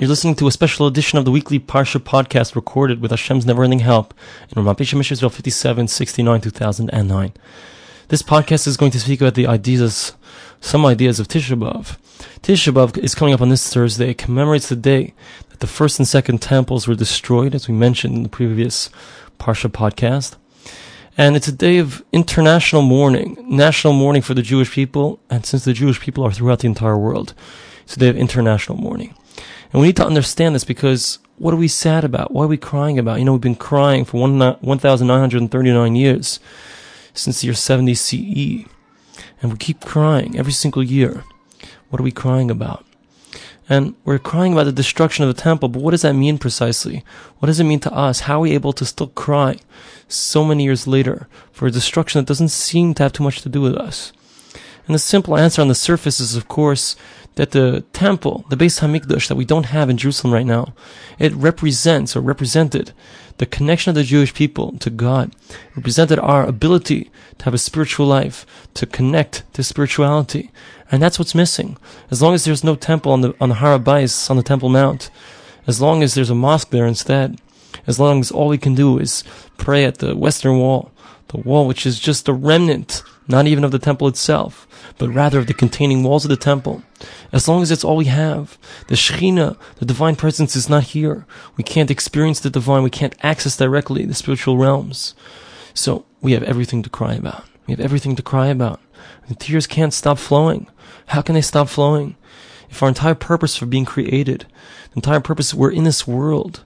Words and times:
You're 0.00 0.08
listening 0.08 0.36
to 0.36 0.46
a 0.46 0.52
special 0.52 0.86
edition 0.86 1.18
of 1.18 1.24
the 1.24 1.32
weekly 1.32 1.58
Parsha 1.58 1.98
podcast 1.98 2.54
recorded 2.54 3.00
with 3.00 3.10
Hashem's 3.10 3.44
never-ending 3.44 3.80
help 3.80 4.14
in 4.48 4.62
Ramat 4.62 4.76
Shemesh 4.76 5.10
Israel 5.10 5.28
5769 5.28 6.40
2009. 6.40 7.32
This 8.06 8.22
podcast 8.22 8.68
is 8.68 8.76
going 8.76 8.92
to 8.92 9.00
speak 9.00 9.20
about 9.20 9.34
the 9.34 9.48
ideas, 9.48 10.12
some 10.60 10.86
ideas 10.86 11.18
of 11.18 11.26
Tisha 11.26 11.58
B'Av. 11.58 11.98
Tisha 12.42 12.72
B'Av 12.72 12.96
is 12.96 13.16
coming 13.16 13.34
up 13.34 13.40
on 13.40 13.48
this 13.48 13.74
Thursday. 13.74 14.10
It 14.10 14.18
commemorates 14.18 14.68
the 14.68 14.76
day 14.76 15.14
that 15.48 15.58
the 15.58 15.66
first 15.66 15.98
and 15.98 16.06
second 16.06 16.40
temples 16.40 16.86
were 16.86 16.94
destroyed, 16.94 17.56
as 17.56 17.66
we 17.66 17.74
mentioned 17.74 18.14
in 18.14 18.22
the 18.22 18.28
previous 18.28 18.90
Parsha 19.40 19.68
podcast. 19.68 20.36
And 21.16 21.34
it's 21.34 21.48
a 21.48 21.52
day 21.52 21.78
of 21.78 22.04
international 22.12 22.82
mourning, 22.82 23.36
national 23.48 23.94
mourning 23.94 24.22
for 24.22 24.34
the 24.34 24.42
Jewish 24.42 24.70
people, 24.70 25.18
and 25.28 25.44
since 25.44 25.64
the 25.64 25.72
Jewish 25.72 25.98
people 25.98 26.22
are 26.22 26.30
throughout 26.30 26.60
the 26.60 26.68
entire 26.68 26.96
world, 26.96 27.34
it's 27.82 27.96
a 27.96 27.98
day 27.98 28.10
of 28.10 28.16
international 28.16 28.78
mourning. 28.78 29.16
And 29.72 29.80
we 29.80 29.88
need 29.88 29.96
to 29.96 30.06
understand 30.06 30.54
this 30.54 30.64
because 30.64 31.18
what 31.36 31.54
are 31.54 31.58
we 31.58 31.68
sad 31.68 32.04
about? 32.04 32.32
Why 32.32 32.44
are 32.44 32.48
we 32.48 32.56
crying 32.56 32.98
about? 32.98 33.18
You 33.18 33.24
know, 33.24 33.32
we've 33.32 33.40
been 33.40 33.54
crying 33.54 34.04
for 34.04 34.20
1,939 34.20 35.96
years 35.96 36.40
since 37.14 37.40
the 37.40 37.46
year 37.46 37.54
70 37.54 37.94
CE. 37.94 38.66
And 39.40 39.52
we 39.52 39.58
keep 39.58 39.84
crying 39.84 40.38
every 40.38 40.52
single 40.52 40.82
year. 40.82 41.24
What 41.90 42.00
are 42.00 42.04
we 42.04 42.10
crying 42.10 42.50
about? 42.50 42.84
And 43.68 43.94
we're 44.04 44.18
crying 44.18 44.54
about 44.54 44.64
the 44.64 44.72
destruction 44.72 45.24
of 45.24 45.34
the 45.34 45.42
temple, 45.42 45.68
but 45.68 45.82
what 45.82 45.90
does 45.90 46.02
that 46.02 46.14
mean 46.14 46.38
precisely? 46.38 47.04
What 47.38 47.46
does 47.46 47.60
it 47.60 47.64
mean 47.64 47.80
to 47.80 47.92
us? 47.92 48.20
How 48.20 48.38
are 48.38 48.42
we 48.42 48.52
able 48.52 48.72
to 48.72 48.86
still 48.86 49.08
cry 49.08 49.58
so 50.08 50.42
many 50.42 50.64
years 50.64 50.86
later 50.86 51.28
for 51.52 51.66
a 51.66 51.70
destruction 51.70 52.18
that 52.18 52.26
doesn't 52.26 52.48
seem 52.48 52.94
to 52.94 53.02
have 53.02 53.12
too 53.12 53.22
much 53.22 53.42
to 53.42 53.48
do 53.50 53.60
with 53.60 53.74
us? 53.74 54.12
And 54.86 54.94
the 54.94 54.98
simple 54.98 55.36
answer 55.36 55.60
on 55.60 55.68
the 55.68 55.74
surface 55.74 56.18
is, 56.18 56.34
of 56.34 56.48
course, 56.48 56.96
that 57.38 57.52
the 57.52 57.84
temple, 57.92 58.44
the 58.50 58.56
Beis 58.56 58.80
Hamikdash 58.80 59.28
that 59.28 59.36
we 59.36 59.44
don't 59.44 59.66
have 59.66 59.88
in 59.88 59.96
Jerusalem 59.96 60.34
right 60.34 60.44
now, 60.44 60.74
it 61.20 61.32
represents 61.34 62.16
or 62.16 62.20
represented 62.20 62.92
the 63.36 63.46
connection 63.46 63.90
of 63.90 63.94
the 63.94 64.02
Jewish 64.02 64.34
people 64.34 64.72
to 64.78 64.90
God, 64.90 65.36
represented 65.76 66.18
our 66.18 66.44
ability 66.44 67.12
to 67.38 67.44
have 67.44 67.54
a 67.54 67.58
spiritual 67.58 68.06
life, 68.06 68.44
to 68.74 68.86
connect 68.86 69.44
to 69.54 69.62
spirituality. 69.62 70.50
And 70.90 71.00
that's 71.00 71.16
what's 71.16 71.32
missing. 71.32 71.76
As 72.10 72.20
long 72.20 72.34
as 72.34 72.44
there's 72.44 72.64
no 72.64 72.74
temple 72.74 73.12
on 73.12 73.20
the, 73.20 73.32
on 73.40 73.50
the 73.50 73.54
Har 73.54 73.78
HaBayis, 73.78 74.28
on 74.28 74.36
the 74.36 74.42
Temple 74.42 74.68
Mount, 74.68 75.08
as 75.68 75.80
long 75.80 76.02
as 76.02 76.14
there's 76.14 76.30
a 76.30 76.34
mosque 76.34 76.70
there 76.70 76.86
instead, 76.86 77.40
as 77.86 78.00
long 78.00 78.18
as 78.18 78.32
all 78.32 78.48
we 78.48 78.58
can 78.58 78.74
do 78.74 78.98
is 78.98 79.22
pray 79.58 79.84
at 79.84 79.98
the 79.98 80.16
Western 80.16 80.58
Wall, 80.58 80.90
the 81.28 81.36
wall 81.36 81.68
which 81.68 81.86
is 81.86 82.00
just 82.00 82.28
a 82.28 82.32
remnant, 82.32 83.04
not 83.28 83.46
even 83.46 83.62
of 83.62 83.70
the 83.70 83.78
temple 83.78 84.08
itself, 84.08 84.66
but 84.96 85.10
rather 85.10 85.38
of 85.38 85.46
the 85.46 85.54
containing 85.54 86.02
walls 86.02 86.24
of 86.24 86.30
the 86.30 86.36
temple. 86.36 86.82
As 87.30 87.46
long 87.46 87.62
as 87.62 87.70
it's 87.70 87.84
all 87.84 87.96
we 87.96 88.06
have, 88.06 88.58
the 88.88 88.94
Shekhinah, 88.94 89.56
the 89.76 89.84
divine 89.84 90.16
presence 90.16 90.56
is 90.56 90.68
not 90.68 90.84
here. 90.84 91.26
We 91.56 91.62
can't 91.62 91.90
experience 91.90 92.40
the 92.40 92.50
divine. 92.50 92.82
We 92.82 92.90
can't 92.90 93.14
access 93.22 93.56
directly 93.56 94.06
the 94.06 94.14
spiritual 94.14 94.56
realms. 94.56 95.14
So 95.74 96.06
we 96.22 96.32
have 96.32 96.42
everything 96.42 96.82
to 96.82 96.90
cry 96.90 97.14
about. 97.14 97.44
We 97.66 97.72
have 97.72 97.80
everything 97.80 98.16
to 98.16 98.22
cry 98.22 98.46
about. 98.46 98.80
The 99.28 99.34
tears 99.34 99.66
can't 99.66 99.92
stop 99.92 100.18
flowing. 100.18 100.66
How 101.08 101.20
can 101.20 101.34
they 101.34 101.42
stop 101.42 101.68
flowing? 101.68 102.16
If 102.70 102.82
our 102.82 102.88
entire 102.88 103.14
purpose 103.14 103.56
for 103.56 103.66
being 103.66 103.84
created, 103.84 104.46
the 104.90 104.96
entire 104.96 105.20
purpose 105.20 105.54
we're 105.54 105.70
in 105.70 105.84
this 105.84 106.06
world, 106.06 106.64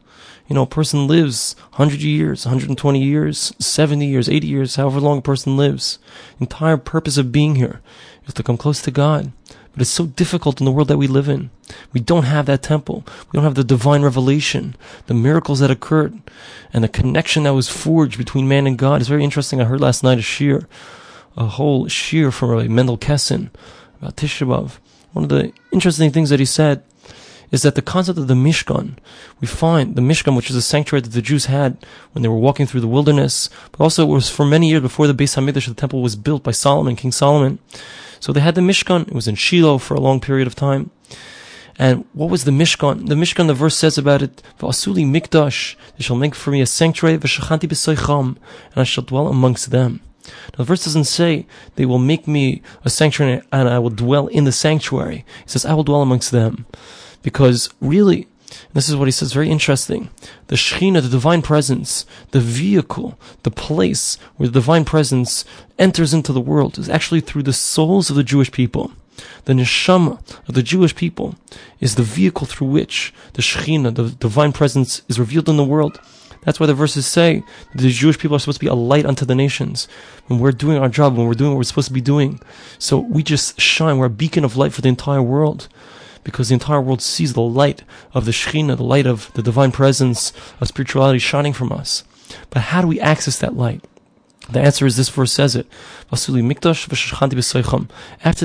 you 0.52 0.56
know, 0.56 0.64
a 0.64 0.66
person 0.66 1.06
lives 1.06 1.56
100 1.76 2.02
years, 2.02 2.44
120 2.44 3.02
years, 3.02 3.54
70 3.58 4.04
years, 4.04 4.28
80 4.28 4.46
years, 4.46 4.76
however 4.76 5.00
long 5.00 5.16
a 5.16 5.22
person 5.22 5.56
lives. 5.56 5.98
Entire 6.40 6.76
purpose 6.76 7.16
of 7.16 7.32
being 7.32 7.54
here 7.54 7.80
is 8.26 8.34
to 8.34 8.42
come 8.42 8.58
close 8.58 8.82
to 8.82 8.90
God. 8.90 9.32
But 9.72 9.80
it's 9.80 9.88
so 9.88 10.04
difficult 10.04 10.60
in 10.60 10.66
the 10.66 10.70
world 10.70 10.88
that 10.88 10.98
we 10.98 11.06
live 11.06 11.26
in. 11.26 11.48
We 11.94 12.02
don't 12.02 12.24
have 12.24 12.44
that 12.44 12.62
temple. 12.62 13.02
We 13.06 13.38
don't 13.38 13.44
have 13.44 13.54
the 13.54 13.64
divine 13.64 14.02
revelation, 14.02 14.76
the 15.06 15.14
miracles 15.14 15.60
that 15.60 15.70
occurred, 15.70 16.20
and 16.70 16.84
the 16.84 16.88
connection 16.88 17.44
that 17.44 17.54
was 17.54 17.70
forged 17.70 18.18
between 18.18 18.46
man 18.46 18.66
and 18.66 18.76
God. 18.76 19.00
It's 19.00 19.08
very 19.08 19.24
interesting. 19.24 19.58
I 19.58 19.64
heard 19.64 19.80
last 19.80 20.04
night 20.04 20.18
a 20.18 20.20
shiur, 20.20 20.66
a 21.34 21.46
whole 21.46 21.86
shiur 21.86 22.30
from 22.30 22.50
Rabbi 22.50 22.68
Mendel 22.68 22.98
Kessin 22.98 23.48
about 24.02 24.16
Tisha. 24.16 24.46
One 25.14 25.24
of 25.24 25.30
the 25.30 25.50
interesting 25.72 26.10
things 26.10 26.28
that 26.28 26.40
he 26.40 26.44
said 26.44 26.82
is 27.52 27.62
that 27.62 27.76
the 27.76 27.82
concept 27.82 28.18
of 28.18 28.26
the 28.26 28.34
Mishkan, 28.34 28.96
we 29.40 29.46
find 29.46 29.94
the 29.94 30.02
Mishkan, 30.02 30.34
which 30.34 30.50
is 30.50 30.56
a 30.56 30.62
sanctuary 30.62 31.02
that 31.02 31.12
the 31.12 31.22
Jews 31.22 31.46
had 31.46 31.76
when 32.12 32.22
they 32.22 32.28
were 32.28 32.36
walking 32.36 32.66
through 32.66 32.80
the 32.80 32.88
wilderness, 32.88 33.50
but 33.70 33.80
also 33.80 34.02
it 34.04 34.12
was 34.12 34.28
for 34.30 34.44
many 34.44 34.70
years 34.70 34.82
before 34.82 35.06
the 35.06 35.14
Beis 35.14 35.36
Hamikdash, 35.36 35.68
the 35.68 35.74
temple 35.74 36.02
was 36.02 36.16
built 36.16 36.42
by 36.42 36.50
Solomon, 36.50 36.96
King 36.96 37.12
Solomon. 37.12 37.58
So 38.18 38.32
they 38.32 38.40
had 38.40 38.54
the 38.54 38.60
Mishkan. 38.60 39.08
It 39.08 39.14
was 39.14 39.28
in 39.28 39.34
Shiloh 39.34 39.78
for 39.78 39.94
a 39.94 40.00
long 40.00 40.20
period 40.20 40.46
of 40.46 40.54
time. 40.54 40.90
And 41.78 42.04
what 42.12 42.30
was 42.30 42.44
the 42.44 42.50
Mishkan? 42.50 43.08
The 43.08 43.14
Mishkan, 43.14 43.48
the 43.48 43.54
verse 43.54 43.76
says 43.76 43.98
about 43.98 44.22
it, 44.22 44.42
V'asuli 44.58 45.04
mikdash, 45.04 45.76
they 45.96 46.04
shall 46.04 46.16
make 46.16 46.34
for 46.34 46.50
me 46.50 46.60
a 46.60 46.66
sanctuary, 46.66 47.18
v'shachanti 47.18 47.68
b'soicham, 47.68 48.36
and 48.72 48.76
I 48.76 48.84
shall 48.84 49.04
dwell 49.04 49.28
amongst 49.28 49.70
them. 49.70 50.00
Now 50.24 50.58
the 50.58 50.64
verse 50.64 50.84
doesn't 50.84 51.04
say 51.04 51.46
they 51.74 51.84
will 51.84 51.98
make 51.98 52.28
me 52.28 52.62
a 52.84 52.90
sanctuary 52.90 53.42
and 53.50 53.68
I 53.68 53.78
will 53.78 53.90
dwell 53.90 54.28
in 54.28 54.44
the 54.44 54.52
sanctuary. 54.52 55.24
It 55.44 55.50
says 55.50 55.66
I 55.66 55.74
will 55.74 55.84
dwell 55.84 56.02
amongst 56.02 56.30
them. 56.30 56.66
Because 57.22 57.70
really, 57.80 58.26
this 58.72 58.88
is 58.88 58.96
what 58.96 59.08
he 59.08 59.12
says, 59.12 59.32
very 59.32 59.50
interesting. 59.50 60.10
The 60.48 60.56
Shekhinah, 60.56 61.02
the 61.02 61.08
divine 61.08 61.42
presence, 61.42 62.04
the 62.30 62.40
vehicle, 62.40 63.18
the 63.42 63.50
place 63.50 64.16
where 64.36 64.48
the 64.48 64.54
divine 64.54 64.84
presence 64.84 65.44
enters 65.78 66.14
into 66.14 66.32
the 66.32 66.40
world 66.40 66.78
is 66.78 66.88
actually 66.88 67.20
through 67.20 67.44
the 67.44 67.52
souls 67.52 68.10
of 68.10 68.16
the 68.16 68.24
Jewish 68.24 68.50
people. 68.50 68.92
The 69.44 69.52
neshama 69.52 70.20
of 70.48 70.54
the 70.54 70.62
Jewish 70.62 70.94
people 70.94 71.34
is 71.80 71.94
the 71.94 72.02
vehicle 72.02 72.46
through 72.46 72.68
which 72.68 73.12
the 73.34 73.42
Shekhinah, 73.42 73.94
the 73.94 74.10
divine 74.10 74.52
presence, 74.52 75.02
is 75.08 75.20
revealed 75.20 75.48
in 75.48 75.56
the 75.56 75.64
world. 75.64 76.00
That's 76.44 76.58
why 76.58 76.66
the 76.66 76.74
verses 76.74 77.06
say 77.06 77.44
the 77.74 77.90
Jewish 77.90 78.18
people 78.18 78.36
are 78.36 78.40
supposed 78.40 78.58
to 78.58 78.64
be 78.64 78.70
a 78.70 78.74
light 78.74 79.06
unto 79.06 79.24
the 79.24 79.34
nations. 79.34 79.86
When 80.26 80.40
we're 80.40 80.50
doing 80.50 80.78
our 80.78 80.88
job, 80.88 81.16
when 81.16 81.26
we're 81.26 81.34
doing 81.34 81.52
what 81.52 81.58
we're 81.58 81.64
supposed 81.64 81.88
to 81.88 81.94
be 81.94 82.00
doing. 82.00 82.40
So 82.78 82.98
we 82.98 83.22
just 83.22 83.60
shine. 83.60 83.98
We're 83.98 84.06
a 84.06 84.10
beacon 84.10 84.44
of 84.44 84.56
light 84.56 84.72
for 84.72 84.80
the 84.80 84.88
entire 84.88 85.22
world 85.22 85.68
because 86.24 86.48
the 86.48 86.54
entire 86.54 86.80
world 86.80 87.02
sees 87.02 87.32
the 87.32 87.40
light 87.40 87.82
of 88.14 88.24
the 88.24 88.30
Shekhinah, 88.30 88.76
the 88.76 88.84
light 88.84 89.06
of 89.06 89.32
the 89.34 89.42
divine 89.42 89.72
presence 89.72 90.32
of 90.60 90.68
spirituality 90.68 91.18
shining 91.18 91.52
from 91.52 91.72
us. 91.72 92.04
But 92.50 92.62
how 92.62 92.80
do 92.80 92.88
we 92.88 93.00
access 93.00 93.38
that 93.38 93.56
light? 93.56 93.84
The 94.50 94.60
answer 94.60 94.86
is 94.86 94.96
this 94.96 95.08
verse 95.08 95.32
says 95.32 95.54
it. 95.54 95.66
After 96.10 96.32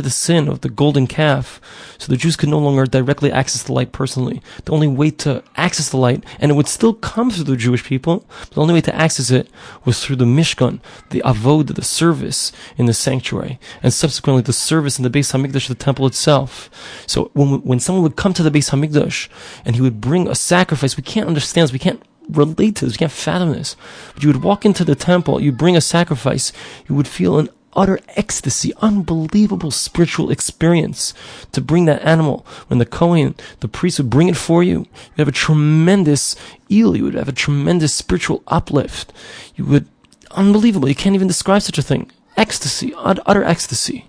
the 0.02 0.10
sin 0.10 0.48
of 0.48 0.62
the 0.62 0.70
golden 0.70 1.08
calf, 1.08 1.60
so 1.98 2.08
the 2.08 2.18
Jews 2.18 2.36
could 2.36 2.50
no 2.50 2.60
longer 2.60 2.86
directly 2.86 3.32
access 3.32 3.64
the 3.64 3.74
light 3.74 3.92
personally. 3.92 4.42
The 4.66 4.74
only 4.74 4.88
way 4.88 5.10
to 5.12 5.44
access 5.56 5.90
the 5.90 5.98
light, 5.98 6.24
and 6.40 6.52
it 6.52 6.54
would 6.54 6.68
still 6.68 6.94
come 6.94 7.32
through 7.32 7.46
the 7.46 7.58
Jewish 7.58 7.84
people, 7.84 8.26
the 8.52 8.62
only 8.62 8.76
way 8.76 8.82
to 8.82 8.96
access 8.96 9.32
it 9.32 9.50
was 9.86 10.04
through 10.04 10.18
the 10.18 10.26
Mishkan, 10.26 10.80
the 11.10 11.24
Avod, 11.26 11.74
the 11.74 11.84
service 11.84 12.52
in 12.78 12.86
the 12.86 12.94
sanctuary, 12.94 13.60
and 13.82 13.92
subsequently 13.92 14.44
the 14.44 14.54
service 14.54 15.00
in 15.00 15.04
the 15.04 15.10
Beis 15.10 15.34
Hamikdash, 15.34 15.68
the 15.68 15.76
temple 15.76 16.06
itself. 16.06 16.70
So 17.08 17.32
when, 17.34 17.64
when 17.64 17.80
someone 17.80 18.04
would 18.04 18.16
come 18.16 18.34
to 18.36 18.44
the 18.44 18.52
Beis 18.52 18.70
Hamikdash, 18.70 19.30
and 19.66 19.76
he 19.76 19.82
would 19.82 20.00
bring 20.00 20.28
a 20.28 20.36
sacrifice, 20.36 20.96
we 20.96 21.04
can't 21.04 21.28
understand 21.28 21.64
this, 21.64 21.74
we 21.74 21.80
can't 21.80 22.04
relate 22.30 22.76
to 22.78 22.86
this. 22.86 22.96
You 22.96 23.00
can't 23.00 23.12
fathom 23.12 23.52
this. 23.52 23.76
But 24.14 24.24
you 24.24 24.30
would 24.30 24.44
walk 24.44 24.66
into 24.66 24.84
the 24.84 24.96
temple, 24.96 25.42
you 25.42 25.52
bring 25.52 25.76
a 25.76 25.82
sacrifice, 25.82 26.52
you 26.88 26.96
would 26.96 27.08
feel 27.08 27.40
an 27.40 27.50
utter 27.74 28.00
ecstasy, 28.16 28.74
unbelievable 28.82 29.70
spiritual 29.70 30.32
experience 30.32 31.14
to 31.52 31.62
bring 31.62 31.86
that 31.86 32.02
animal. 32.02 32.46
When 32.68 32.80
the 32.80 32.86
Kohen, 32.86 33.36
the 33.60 33.68
priest 33.68 34.00
would 34.00 34.10
bring 34.10 34.28
it 34.28 34.36
for 34.36 34.64
you, 34.64 34.80
you'd 34.80 35.20
have 35.20 35.28
a 35.28 35.32
tremendous 35.32 36.36
eel, 36.72 36.98
you 36.98 37.04
would 37.04 37.14
have 37.14 37.30
a 37.30 37.34
tremendous 37.34 37.94
spiritual 37.94 38.42
uplift. 38.48 39.14
You 39.56 39.66
would, 39.66 39.88
unbelievable, 40.32 40.90
you 40.90 40.96
can't 40.96 41.16
even 41.16 41.28
describe 41.28 41.62
such 41.62 41.78
a 41.78 41.84
thing. 41.84 42.12
Ecstasy, 42.36 42.94
utter 42.98 43.44
ecstasy. 43.44 44.06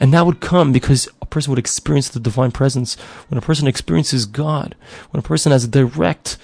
And 0.00 0.12
that 0.12 0.26
would 0.26 0.40
come 0.40 0.72
because 0.72 1.08
a 1.20 1.26
person 1.26 1.50
would 1.50 1.58
experience 1.58 2.08
the 2.08 2.20
divine 2.20 2.52
presence. 2.52 2.94
When 3.28 3.38
a 3.38 3.42
person 3.42 3.66
experiences 3.66 4.26
God, 4.26 4.76
when 5.10 5.18
a 5.18 5.26
person 5.26 5.52
has 5.52 5.64
a 5.64 5.68
direct 5.68 6.36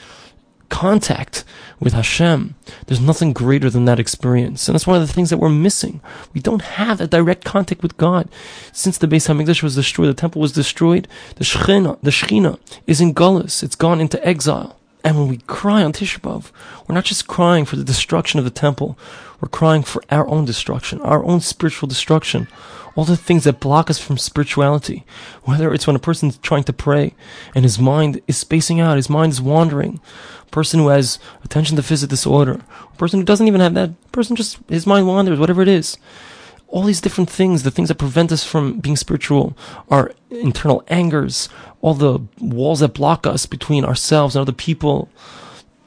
contact 0.69 1.45
with 1.81 1.93
Hashem. 1.93 2.55
There's 2.87 3.01
nothing 3.01 3.33
greater 3.33 3.71
than 3.71 3.85
that 3.85 4.01
experience. 4.01 4.69
And 4.69 4.75
that's 4.75 4.87
one 4.87 5.01
of 5.01 5.07
the 5.07 5.13
things 5.13 5.31
that 5.31 5.39
we're 5.39 5.49
missing. 5.49 6.01
We 6.33 6.41
don't 6.41 6.63
have 6.63 7.01
a 7.01 7.07
direct 7.07 7.45
contact 7.45 7.83
with 7.83 7.97
God. 7.97 8.29
Since 8.73 8.99
the 8.99 9.07
Beis 9.07 9.29
HaMikdash 9.29 9.63
was 9.63 9.75
destroyed, 9.75 10.09
the 10.09 10.15
temple 10.15 10.41
was 10.41 10.53
destroyed, 10.53 11.09
the 11.37 11.45
Shekhinah, 11.45 11.99
the 12.03 12.11
Shekhinah 12.11 12.59
is 12.87 13.01
in 13.01 13.15
Gullus. 13.15 13.63
It's 13.63 13.77
gone 13.77 14.01
into 14.01 14.25
exile. 14.27 14.79
And 15.05 15.19
when 15.19 15.29
we 15.29 15.37
cry 15.39 15.83
on 15.83 15.93
Tisha 15.93 16.21
B'Av, 16.21 16.51
we're 16.89 16.95
not 16.95 17.05
just 17.05 17.27
crying 17.27 17.67
for 17.67 17.77
the 17.77 17.85
destruction 17.85 18.39
of 18.39 18.45
the 18.47 18.51
temple. 18.51 18.99
We're 19.41 19.49
crying 19.49 19.83
for 19.83 20.03
our 20.11 20.27
own 20.27 20.47
destruction, 20.47 21.03
our 21.03 21.23
own 21.23 21.41
spiritual 21.41 21.89
destruction. 21.89 22.49
All 22.97 23.05
the 23.05 23.17
things 23.17 23.45
that 23.45 23.59
block 23.61 23.91
us 23.91 23.99
from 23.99 24.19
spirituality. 24.19 25.05
Whether 25.43 25.75
it's 25.75 25.87
when 25.87 25.97
a 25.97 25.99
person's 25.99 26.39
trying 26.39 26.65
to 26.65 26.73
pray 26.73 27.15
and 27.55 27.65
his 27.65 27.79
mind 27.79 28.21
is 28.29 28.37
spacing 28.37 28.81
out, 28.81 28.97
his 28.97 29.11
mind 29.11 29.33
is 29.33 29.41
wandering. 29.41 30.01
A 30.43 30.51
person 30.51 30.81
who 30.81 30.89
has 30.89 31.19
attention 31.43 31.77
deficit 31.77 32.09
disorder. 32.09 32.61
A 32.93 32.97
person 32.97 33.19
who 33.19 33.25
doesn't 33.25 33.49
even 33.49 33.61
have 33.61 33.75
that. 33.75 33.91
A 33.91 34.09
person 34.13 34.37
just, 34.37 34.59
his 34.69 34.87
mind 34.87 35.09
wanders, 35.09 35.41
whatever 35.41 35.61
it 35.61 35.69
is. 35.69 35.99
all 36.75 36.83
these 36.83 37.01
different 37.01 37.31
things, 37.31 37.63
the 37.63 37.71
things 37.71 37.87
that 37.89 37.99
prevent 37.99 38.33
us 38.33 38.43
from 38.43 38.81
being 38.81 38.97
spiritual, 38.97 39.57
our 39.91 40.11
internal 40.31 40.83
angers, 40.89 41.49
all 41.81 41.95
the 41.95 42.19
walls 42.41 42.81
that 42.81 42.95
block 42.95 43.29
us 43.29 43.47
between 43.47 43.85
ourselves 43.85 44.35
and 44.35 44.41
other 44.43 44.53
people. 44.53 45.09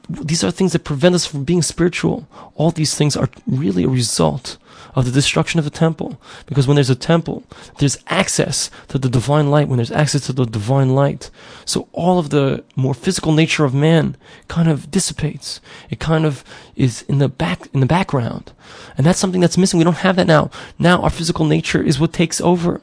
These 0.08 0.42
are 0.42 0.50
things 0.50 0.72
that 0.72 0.84
prevent 0.84 1.14
us 1.14 1.26
from 1.26 1.44
being 1.44 1.62
spiritual. 1.62 2.26
All 2.54 2.70
these 2.70 2.94
things 2.94 3.16
are 3.16 3.28
really 3.46 3.84
a 3.84 3.88
result 3.88 4.56
of 4.94 5.04
the 5.04 5.10
destruction 5.10 5.58
of 5.58 5.64
the 5.64 5.70
temple. 5.70 6.20
Because 6.46 6.66
when 6.66 6.76
there's 6.76 6.90
a 6.90 6.94
temple, 6.94 7.44
there's 7.78 7.98
access 8.06 8.70
to 8.88 8.98
the 8.98 9.10
divine 9.10 9.50
light, 9.50 9.68
when 9.68 9.76
there's 9.76 9.92
access 9.92 10.26
to 10.26 10.32
the 10.32 10.46
divine 10.46 10.94
light. 10.94 11.30
So 11.64 11.88
all 11.92 12.18
of 12.18 12.30
the 12.30 12.64
more 12.74 12.94
physical 12.94 13.32
nature 13.32 13.64
of 13.64 13.74
man 13.74 14.16
kind 14.48 14.68
of 14.68 14.90
dissipates. 14.90 15.60
It 15.90 16.00
kind 16.00 16.24
of 16.24 16.42
is 16.74 17.02
in 17.02 17.18
the 17.18 17.28
back, 17.28 17.68
in 17.74 17.80
the 17.80 17.86
background. 17.86 18.52
And 18.96 19.06
that's 19.06 19.18
something 19.18 19.40
that's 19.40 19.58
missing. 19.58 19.78
We 19.78 19.84
don't 19.84 19.98
have 19.98 20.16
that 20.16 20.26
now. 20.26 20.50
Now 20.78 21.02
our 21.02 21.10
physical 21.10 21.44
nature 21.44 21.82
is 21.82 22.00
what 22.00 22.12
takes 22.12 22.40
over. 22.40 22.80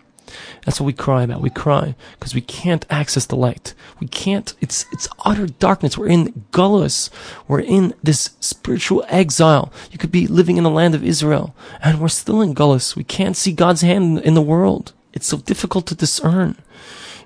That's 0.65 0.79
what 0.79 0.87
we 0.87 0.93
cry 0.93 1.21
about. 1.21 1.41
We 1.41 1.51
cry 1.51 1.95
because 2.19 2.33
we 2.33 2.41
can't 2.41 2.85
access 2.89 3.27
the 3.27 3.35
light. 3.35 3.75
We 3.99 4.07
can't. 4.07 4.53
It's 4.59 4.85
it's 4.91 5.07
utter 5.23 5.45
darkness. 5.45 5.95
We're 5.95 6.07
in 6.07 6.45
gullus. 6.51 7.11
We're 7.47 7.61
in 7.61 7.93
this 8.01 8.31
spiritual 8.39 9.05
exile. 9.07 9.71
You 9.91 9.99
could 9.99 10.11
be 10.11 10.25
living 10.25 10.57
in 10.57 10.63
the 10.63 10.71
land 10.71 10.95
of 10.95 11.03
Israel, 11.03 11.55
and 11.83 12.01
we're 12.01 12.07
still 12.07 12.41
in 12.41 12.55
gullus. 12.55 12.95
We 12.95 13.03
can't 13.03 13.37
see 13.37 13.51
God's 13.51 13.81
hand 13.81 14.19
in 14.19 14.33
the 14.33 14.41
world. 14.41 14.93
It's 15.13 15.27
so 15.27 15.37
difficult 15.37 15.85
to 15.87 15.95
discern. 15.95 16.57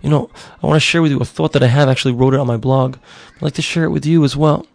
You 0.01 0.09
know, 0.09 0.30
I 0.62 0.68
want 0.68 0.75
to 0.75 0.88
share 0.88 1.01
with 1.01 1.12
you 1.12 1.19
a 1.19 1.25
thought 1.25 1.53
that 1.53 1.63
I 1.63 1.68
have. 1.68 1.88
Actually, 1.88 2.13
wrote 2.13 2.33
it 2.33 2.41
on 2.41 2.47
my 2.47 2.57
blog. 2.57 2.97
I'd 3.38 3.41
like 3.41 3.53
to 3.56 3.62
share 3.62 3.86
it 3.86 3.91
with 3.91 4.06
you 4.06 4.25
as 4.25 4.36
well. 4.36 4.68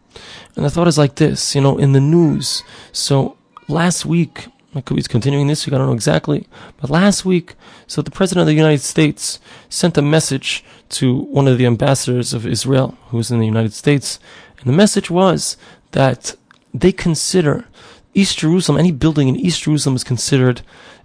And 0.56 0.64
the 0.64 0.70
thought 0.70 0.88
is 0.88 0.96
like 0.96 1.16
this. 1.16 1.54
You 1.54 1.60
know, 1.60 1.76
in 1.76 1.92
the 1.92 2.00
news. 2.00 2.62
So 2.92 3.36
last 3.68 4.06
week 4.06 4.48
he's 4.88 5.08
continuing 5.08 5.46
this 5.46 5.66
week, 5.66 5.74
I 5.74 5.78
don't 5.78 5.86
know 5.86 5.92
exactly. 5.92 6.46
But 6.80 6.90
last 6.90 7.24
week, 7.24 7.54
so 7.86 8.02
the 8.02 8.10
President 8.10 8.42
of 8.42 8.46
the 8.46 8.54
United 8.54 8.80
States 8.80 9.38
sent 9.68 9.98
a 9.98 10.02
message 10.02 10.64
to 10.90 11.14
one 11.14 11.46
of 11.46 11.58
the 11.58 11.66
ambassadors 11.66 12.34
of 12.34 12.46
Israel 12.46 12.96
who 13.08 13.16
was 13.16 13.30
in 13.30 13.38
the 13.38 13.46
United 13.46 13.72
States. 13.72 14.18
And 14.58 14.66
the 14.66 14.76
message 14.76 15.10
was 15.10 15.56
that 15.92 16.34
they 16.72 16.92
consider 16.92 17.66
East 18.14 18.38
Jerusalem, 18.38 18.78
any 18.78 18.92
building 18.92 19.28
in 19.28 19.36
East 19.36 19.62
Jerusalem 19.62 19.96
is 19.96 20.04
considered 20.04 20.62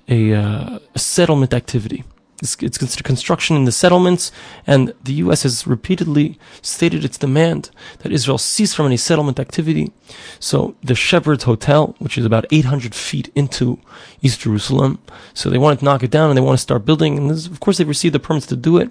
a, 0.08 0.34
uh, 0.34 0.80
a 0.94 1.00
settlement 1.00 1.54
activity. 1.54 2.04
It's, 2.42 2.56
construction 3.02 3.58
in 3.58 3.66
the 3.66 3.72
settlements, 3.72 4.32
and 4.66 4.94
the 5.04 5.14
U.S. 5.14 5.44
has 5.44 5.68
repeatedly 5.68 6.40
stated 6.62 7.04
its 7.04 7.18
demand 7.18 7.70
that 8.00 8.14
Israel 8.14 8.38
cease 8.38 8.74
from 8.74 8.86
any 8.86 8.96
settlement 8.98 9.40
activity. 9.40 9.92
So 10.40 10.76
the 10.82 10.96
Shepherd's 10.96 11.44
Hotel, 11.44 11.96
which 12.00 12.18
is 12.18 12.26
about 12.26 12.46
800 12.50 12.96
feet 12.96 13.30
into 13.36 13.80
East 14.22 14.40
Jerusalem, 14.42 15.00
so 15.34 15.50
they 15.50 15.58
want 15.58 15.80
to 15.80 15.86
knock 15.86 16.02
it 16.02 16.12
down 16.12 16.30
and 16.30 16.38
they 16.38 16.42
want 16.42 16.58
to 16.58 16.62
start 16.62 16.86
building. 16.86 17.18
And 17.18 17.30
this, 17.30 17.46
of 17.46 17.60
course, 17.60 17.78
they've 17.78 17.88
received 17.88 18.16
the 18.16 18.20
permits 18.20 18.48
to 18.48 18.56
do 18.56 18.78
it. 18.78 18.90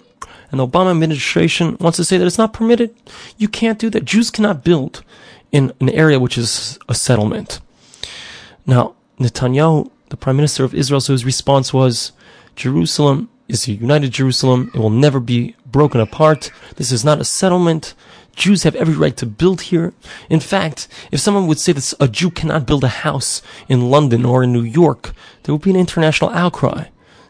And 0.51 0.61
the 0.61 0.67
Obama 0.67 0.91
administration 0.91 1.77
wants 1.81 1.97
to 1.97 2.05
say 2.05 2.19
that 2.19 2.27
it's 2.27 2.39
not 2.39 2.53
permitted. 2.53 2.95
You 3.39 3.49
can't 3.49 3.79
do 3.79 3.89
that. 3.91 4.05
Jews 4.05 4.31
cannot 4.31 4.65
build 4.65 5.03
in 5.53 5.73
an 5.81 5.89
area 5.91 6.21
which 6.21 6.37
is 6.37 6.79
a 6.89 6.95
settlement. 6.95 7.61
Now, 8.67 8.95
Netanyahu, 9.19 9.91
the 10.11 10.17
prime 10.17 10.37
minister 10.37 10.65
of 10.65 10.75
Israel, 10.75 11.01
so 11.01 11.13
his 11.13 11.25
response 11.25 11.73
was, 11.73 12.13
Jerusalem 12.57 13.31
is 13.49 13.67
a 13.67 13.73
united 13.73 14.13
Jerusalem. 14.13 14.71
It 14.75 14.79
will 14.79 14.91
never 14.91 15.21
be 15.21 15.57
broken 15.67 16.01
apart. 16.01 16.51
This 16.77 16.93
is 16.93 17.05
not 17.05 17.21
a 17.21 17.25
settlement. 17.25 17.95
Jews 18.37 18.63
have 18.63 18.77
every 18.77 18.95
right 18.95 19.17
to 19.17 19.27
build 19.27 19.63
here. 19.63 19.93
In 20.31 20.39
fact, 20.39 20.87
if 21.11 21.19
someone 21.19 21.49
would 21.49 21.59
say 21.59 21.73
that 21.73 21.95
a 21.99 22.07
Jew 22.07 22.31
cannot 22.31 22.67
build 22.67 22.85
a 22.85 22.89
house 22.89 23.43
in 23.69 23.91
London 23.91 24.25
or 24.25 24.45
in 24.45 24.53
New 24.53 24.63
York, 24.63 25.13
there 25.43 25.55
would 25.55 25.63
be 25.63 25.71
an 25.71 25.77
international 25.77 26.31
outcry. 26.31 26.85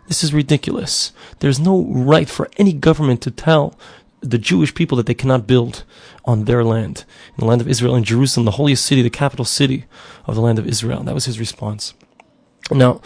This 0.06 0.22
is 0.22 0.34
ridiculous. 0.34 1.12
There's 1.38 1.60
no 1.60 1.84
right 1.84 2.28
for 2.28 2.50
any 2.56 2.72
government 2.72 3.22
to 3.22 3.30
tell 3.30 3.78
the 4.20 4.38
Jewish 4.38 4.74
people 4.74 4.96
that 4.96 5.06
they 5.06 5.14
cannot 5.14 5.46
build 5.46 5.84
on 6.24 6.44
their 6.44 6.64
land, 6.64 7.04
in 7.36 7.40
the 7.42 7.46
land 7.46 7.60
of 7.60 7.68
Israel, 7.68 7.94
in 7.94 8.04
Jerusalem, 8.04 8.44
the 8.44 8.52
holiest 8.52 8.84
city, 8.84 9.00
the 9.00 9.10
capital 9.10 9.44
city 9.44 9.84
of 10.26 10.34
the 10.34 10.40
land 10.40 10.58
of 10.58 10.66
Israel. 10.66 11.02
That 11.04 11.14
was 11.14 11.26
his 11.26 11.38
response. 11.38 11.94
Now, 12.70 13.00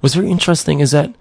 what's 0.00 0.14
very 0.14 0.30
interesting 0.30 0.80
is 0.80 0.90
that, 0.92 1.14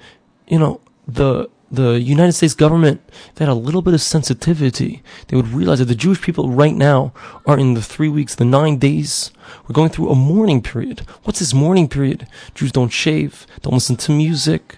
you 0.47 0.59
know, 0.59 0.81
the 1.07 1.49
the 1.69 1.99
United 1.99 2.31
States 2.31 2.53
government, 2.53 3.01
they 3.35 3.45
had 3.45 3.51
a 3.51 3.55
little 3.55 3.81
bit 3.81 3.93
of 3.93 4.01
sensitivity, 4.01 5.03
they 5.27 5.35
would 5.35 5.49
realize 5.49 5.79
that 5.79 5.85
the 5.85 5.95
Jewish 5.95 6.21
people 6.21 6.49
right 6.49 6.73
now 6.73 7.11
are 7.45 7.59
in 7.59 7.73
the 7.73 7.81
three 7.81 8.07
weeks, 8.07 8.35
the 8.35 8.45
nine 8.45 8.77
days. 8.77 9.31
We're 9.67 9.73
going 9.73 9.89
through 9.89 10.09
a 10.09 10.15
mourning 10.15 10.61
period. 10.61 11.01
What's 11.23 11.39
this 11.39 11.53
mourning 11.53 11.89
period? 11.89 12.25
Jews 12.55 12.71
don't 12.71 12.91
shave, 12.91 13.45
don't 13.63 13.73
listen 13.73 13.97
to 13.97 14.13
music. 14.13 14.77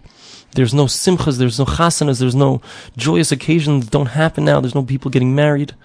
There's 0.55 0.73
no 0.73 0.85
simchas, 0.85 1.37
there's 1.37 1.59
no 1.59 1.65
chasanas, 1.65 2.19
there's 2.19 2.35
no 2.35 2.61
joyous 2.97 3.31
occasions 3.31 3.87
don't 3.87 4.07
happen 4.07 4.45
now. 4.45 4.59
There's 4.59 4.73
no 4.73 4.83
people 4.83 5.11
getting 5.11 5.35
married. 5.35 5.75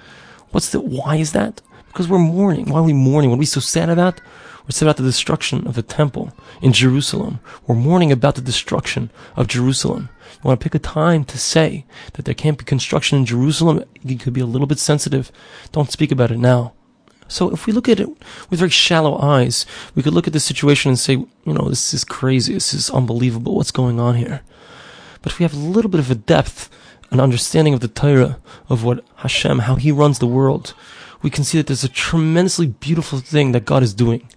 What's 0.53 0.71
the, 0.71 0.81
why 0.81 1.17
is 1.17 1.33
that? 1.33 1.61
Because 1.89 2.09
we're 2.09 2.19
mourning. 2.19 2.71
Why 2.71 2.79
are 2.81 2.83
we 2.83 2.95
mourning? 2.95 3.31
What 3.31 3.37
are 3.37 3.41
we 3.41 3.47
so 3.47 3.61
sad 3.61 3.91
about? 3.91 4.21
We're 4.65 4.71
sad 4.71 4.87
about 4.87 4.97
the 4.97 5.03
destruction 5.03 5.67
of 5.67 5.75
the 5.75 5.83
temple 5.83 6.33
in 6.63 6.73
Jerusalem. 6.73 7.41
We're 7.67 7.75
mourning 7.75 8.11
about 8.11 8.35
the 8.35 8.41
destruction 8.41 9.11
of 9.37 9.47
Jerusalem. 9.47 10.09
You 10.33 10.49
want 10.49 10.59
to 10.59 10.65
pick 10.65 10.75
a 10.75 10.79
time 10.79 11.25
to 11.27 11.39
say 11.39 11.85
that 12.15 12.25
there 12.25 12.35
can't 12.35 12.57
be 12.57 12.65
construction 12.65 13.19
in 13.19 13.27
Jerusalem? 13.27 13.85
You 14.03 14.17
could 14.17 14.33
be 14.33 14.41
a 14.41 14.47
little 14.47 14.67
bit 14.67 14.79
sensitive. 14.79 15.31
Don't 15.73 15.93
speak 15.93 16.11
about 16.11 16.31
it 16.31 16.39
now. 16.39 16.73
So 17.29 17.51
if 17.51 17.67
we 17.67 17.75
look 17.75 17.91
at 17.91 18.01
it 18.01 18.09
with 18.49 18.59
very 18.59 18.71
shallow 18.71 19.19
eyes, 19.19 19.67
we 19.95 20.03
could 20.03 20.15
look 20.15 20.27
at 20.27 20.33
the 20.33 20.41
situation 20.41 20.89
and 20.91 20.99
say, 20.99 21.15
you 21.15 21.29
know, 21.45 21.69
this 21.69 21.93
is 21.93 22.05
crazy. 22.05 22.55
This 22.55 22.73
is 22.73 22.89
unbelievable. 22.89 23.57
What's 23.57 23.71
going 23.71 24.01
on 24.01 24.15
here? 24.15 24.41
But 25.21 25.33
if 25.33 25.39
we 25.39 25.45
have 25.45 25.55
a 25.55 25.59
little 25.59 25.91
bit 25.91 26.01
of 26.01 26.11
a 26.11 26.15
depth, 26.15 26.71
an 27.11 27.21
understanding 27.21 27.75
of 27.75 27.81
the 27.81 27.89
Torah, 27.89 28.39
of 28.69 28.83
what 28.83 29.05
Hashem, 29.17 29.61
how 29.61 29.77
He 29.77 29.93
runs 29.93 30.19
the 30.19 30.27
world, 30.27 30.75
we 31.25 31.31
can 31.31 31.43
see 31.43 31.57
that 31.57 31.67
there's 31.67 31.83
a 31.83 31.89
tremendously 31.89 32.67
beautiful 32.67 33.19
thing 33.19 33.53
that 33.53 33.65
God 33.65 33.83
is 33.83 33.95
doing. 33.95 34.29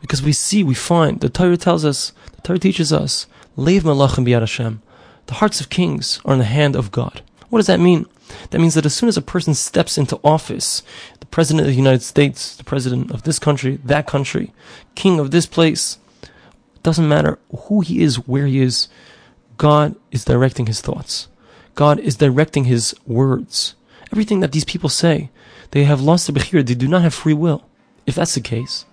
Because 0.00 0.20
we 0.20 0.32
see, 0.32 0.64
we 0.64 0.74
find, 0.74 1.20
the 1.20 1.28
Torah 1.28 1.56
tells 1.56 1.84
us, 1.84 2.12
the 2.34 2.42
Torah 2.42 2.58
teaches 2.58 2.92
us, 2.92 3.28
Lev 3.54 3.84
Malachim 3.84 4.26
Biyad 4.26 4.40
Hashem. 4.40 4.82
The 5.26 5.34
hearts 5.34 5.60
of 5.60 5.70
kings 5.70 6.20
are 6.24 6.32
in 6.32 6.40
the 6.40 6.44
hand 6.44 6.74
of 6.74 6.90
God. 6.90 7.22
What 7.50 7.60
does 7.60 7.68
that 7.68 7.78
mean? 7.78 8.06
That 8.50 8.60
means 8.60 8.74
that 8.74 8.84
as 8.84 8.96
soon 8.96 9.08
as 9.08 9.16
a 9.16 9.22
person 9.22 9.54
steps 9.54 9.96
into 9.96 10.18
office, 10.24 10.82
the 11.20 11.26
president 11.26 11.68
of 11.68 11.72
the 11.72 11.78
United 11.78 12.02
States, 12.02 12.56
the 12.56 12.64
president 12.64 13.12
of 13.12 13.22
this 13.22 13.38
country, 13.38 13.78
that 13.84 14.08
country, 14.08 14.52
king 14.96 15.20
of 15.20 15.30
this 15.30 15.46
place, 15.46 15.98
doesn't 16.82 17.08
matter 17.08 17.38
who 17.68 17.80
he 17.80 18.02
is, 18.02 18.26
where 18.26 18.46
he 18.46 18.58
is, 18.58 18.88
God 19.56 19.94
is 20.10 20.24
directing 20.24 20.66
his 20.66 20.80
thoughts. 20.80 21.28
God 21.76 22.00
is 22.00 22.16
directing 22.16 22.64
his 22.64 22.92
words. 23.06 23.76
Everything 24.12 24.40
that 24.40 24.52
these 24.52 24.64
people 24.64 24.88
say, 24.88 25.30
they 25.70 25.84
have 25.84 26.00
lost 26.00 26.26
their 26.26 26.42
bechira, 26.42 26.66
they 26.66 26.74
do 26.74 26.88
not 26.88 27.02
have 27.02 27.14
free 27.14 27.34
will. 27.34 27.64
If 28.06 28.14
that's 28.14 28.34
the 28.34 28.40
case, 28.40 28.86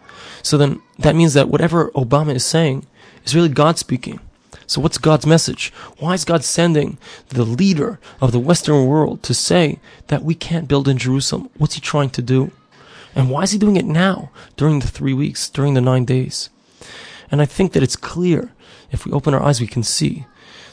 so 0.43 0.57
then 0.57 0.81
that 1.00 1.15
means 1.15 1.34
that 1.34 1.50
whatever 1.50 1.89
Obama 1.91 2.36
is 2.36 2.45
saying 2.45 2.86
is 3.24 3.36
really 3.36 3.50
God 3.50 3.77
speaking. 3.77 4.19
So 4.67 4.81
what's 4.81 4.98
God's 4.98 5.25
message? 5.25 5.72
Why 6.00 6.15
is 6.15 6.25
God 6.25 6.43
sending 6.43 6.98
the 7.29 7.45
leader 7.45 8.00
of 8.19 8.31
the 8.31 8.39
Western 8.39 8.88
world 8.88 9.24
to 9.24 9.34
say 9.34 9.79
that 10.07 10.24
we 10.24 10.36
can't 10.36 10.67
build 10.67 10.88
in 10.88 10.98
Jerusalem? 10.98 11.50
What's 11.57 11.75
he 11.75 11.81
trying 11.81 12.10
to 12.12 12.22
do? 12.22 12.51
And 13.13 13.29
why 13.29 13.43
is 13.43 13.51
he 13.51 13.57
doing 13.57 13.77
it 13.77 13.86
now, 13.86 14.31
during 14.57 14.79
the 14.79 14.88
three 14.88 15.13
weeks, 15.13 15.50
during 15.50 15.75
the 15.75 15.81
nine 15.81 16.03
days? 16.03 16.50
And 17.31 17.41
I 17.41 17.45
think 17.45 17.74
that 17.74 17.84
it's 17.84 17.95
clear, 17.95 18.53
if 18.91 19.05
we 19.05 19.12
open 19.12 19.34
our 19.34 19.41
eyes, 19.41 19.62
we 19.62 19.67
can 19.67 19.84
see 19.84 20.25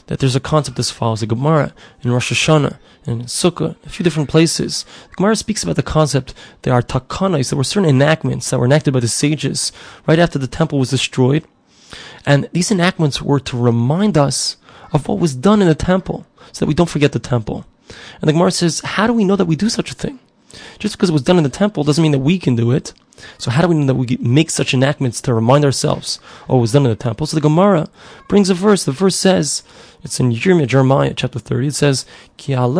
that 0.07 0.19
there's 0.19 0.35
a 0.35 0.39
concept 0.39 0.79
as 0.79 0.91
follows. 0.91 1.21
The 1.21 1.27
Gemara 1.27 1.73
in 2.01 2.11
Rosh 2.11 2.31
Hashanah 2.31 2.77
and 3.05 3.23
Sukkah, 3.23 3.75
a 3.85 3.89
few 3.89 4.03
different 4.03 4.29
places. 4.29 4.85
The 5.09 5.15
Gemara 5.15 5.35
speaks 5.35 5.63
about 5.63 5.75
the 5.75 5.83
concept 5.83 6.33
there 6.63 6.73
are 6.73 6.81
takanas, 6.81 7.49
there 7.49 7.57
were 7.57 7.63
certain 7.63 7.89
enactments 7.89 8.49
that 8.49 8.59
were 8.59 8.65
enacted 8.65 8.93
by 8.93 8.99
the 8.99 9.07
sages 9.07 9.71
right 10.07 10.19
after 10.19 10.39
the 10.39 10.47
temple 10.47 10.79
was 10.79 10.89
destroyed. 10.89 11.45
And 12.25 12.49
these 12.53 12.71
enactments 12.71 13.21
were 13.21 13.39
to 13.41 13.57
remind 13.57 14.17
us 14.17 14.57
of 14.91 15.07
what 15.07 15.19
was 15.19 15.35
done 15.35 15.61
in 15.61 15.67
the 15.67 15.75
temple 15.75 16.25
so 16.51 16.59
that 16.65 16.67
we 16.67 16.73
don't 16.73 16.89
forget 16.89 17.11
the 17.11 17.19
temple. 17.19 17.65
And 18.21 18.27
the 18.27 18.33
Gemara 18.33 18.51
says, 18.51 18.79
how 18.81 19.07
do 19.07 19.13
we 19.13 19.25
know 19.25 19.35
that 19.35 19.45
we 19.45 19.55
do 19.55 19.69
such 19.69 19.91
a 19.91 19.95
thing? 19.95 20.19
Just 20.79 20.95
because 20.95 21.09
it 21.09 21.13
was 21.13 21.23
done 21.23 21.37
in 21.37 21.43
the 21.43 21.49
temple 21.49 21.83
doesn't 21.83 22.01
mean 22.01 22.11
that 22.11 22.19
we 22.19 22.37
can 22.39 22.55
do 22.55 22.71
it. 22.71 22.93
So 23.37 23.51
how 23.51 23.61
do 23.61 23.67
we 23.67 23.75
know 23.75 23.85
that 23.85 23.95
we 23.95 24.17
make 24.19 24.49
such 24.49 24.73
enactments 24.73 25.21
to 25.21 25.33
remind 25.33 25.65
ourselves 25.65 26.19
oh, 26.49 26.57
it 26.57 26.61
was 26.61 26.71
done 26.73 26.83
in 26.85 26.89
the 26.89 26.95
temple? 26.95 27.27
So 27.27 27.35
the 27.35 27.41
Gemara 27.41 27.89
brings 28.27 28.49
a 28.49 28.53
verse. 28.53 28.83
The 28.83 28.91
verse 28.91 29.15
says, 29.15 29.63
it's 30.03 30.19
in 30.19 30.33
Jeremiah, 30.33 30.65
Jeremiah 30.65 31.13
chapter 31.15 31.39
30, 31.39 31.67
it 31.67 31.75
says, 31.75 32.05
Ki 32.37 32.53
I'm 32.55 32.73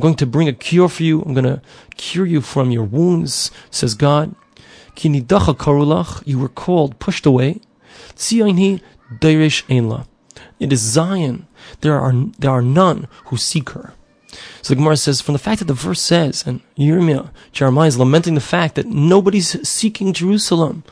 going 0.00 0.14
to 0.16 0.26
bring 0.26 0.48
a 0.48 0.52
cure 0.52 0.88
for 0.88 1.02
you. 1.02 1.22
I'm 1.22 1.34
going 1.34 1.44
to 1.44 1.62
cure 1.96 2.26
you 2.26 2.40
from 2.40 2.70
your 2.70 2.84
wounds, 2.84 3.50
says 3.70 3.94
God. 3.94 4.34
Ki 4.94 5.08
nidacha 5.08 5.56
karulach, 5.56 6.22
you 6.26 6.38
were 6.38 6.48
called, 6.48 6.98
pushed 6.98 7.26
away. 7.26 7.60
Einla. 9.68 10.06
It 10.60 10.72
is 10.72 10.80
Zion. 10.80 11.46
There 11.80 11.98
are, 11.98 12.12
there 12.38 12.50
are 12.50 12.62
none 12.62 13.08
who 13.26 13.36
seek 13.36 13.70
her. 13.70 13.94
So 14.62 14.70
the 14.70 14.76
Gemara 14.76 14.96
says, 14.96 15.20
from 15.20 15.34
the 15.34 15.38
fact 15.38 15.58
that 15.58 15.66
the 15.66 15.74
verse 15.74 16.00
says, 16.00 16.44
and 16.46 16.60
Jeremiah 16.76 17.88
is 17.88 17.98
lamenting 17.98 18.34
the 18.34 18.40
fact 18.40 18.76
that 18.76 18.86
nobody's 18.86 19.68
seeking 19.68 20.12
Jerusalem. 20.12 20.84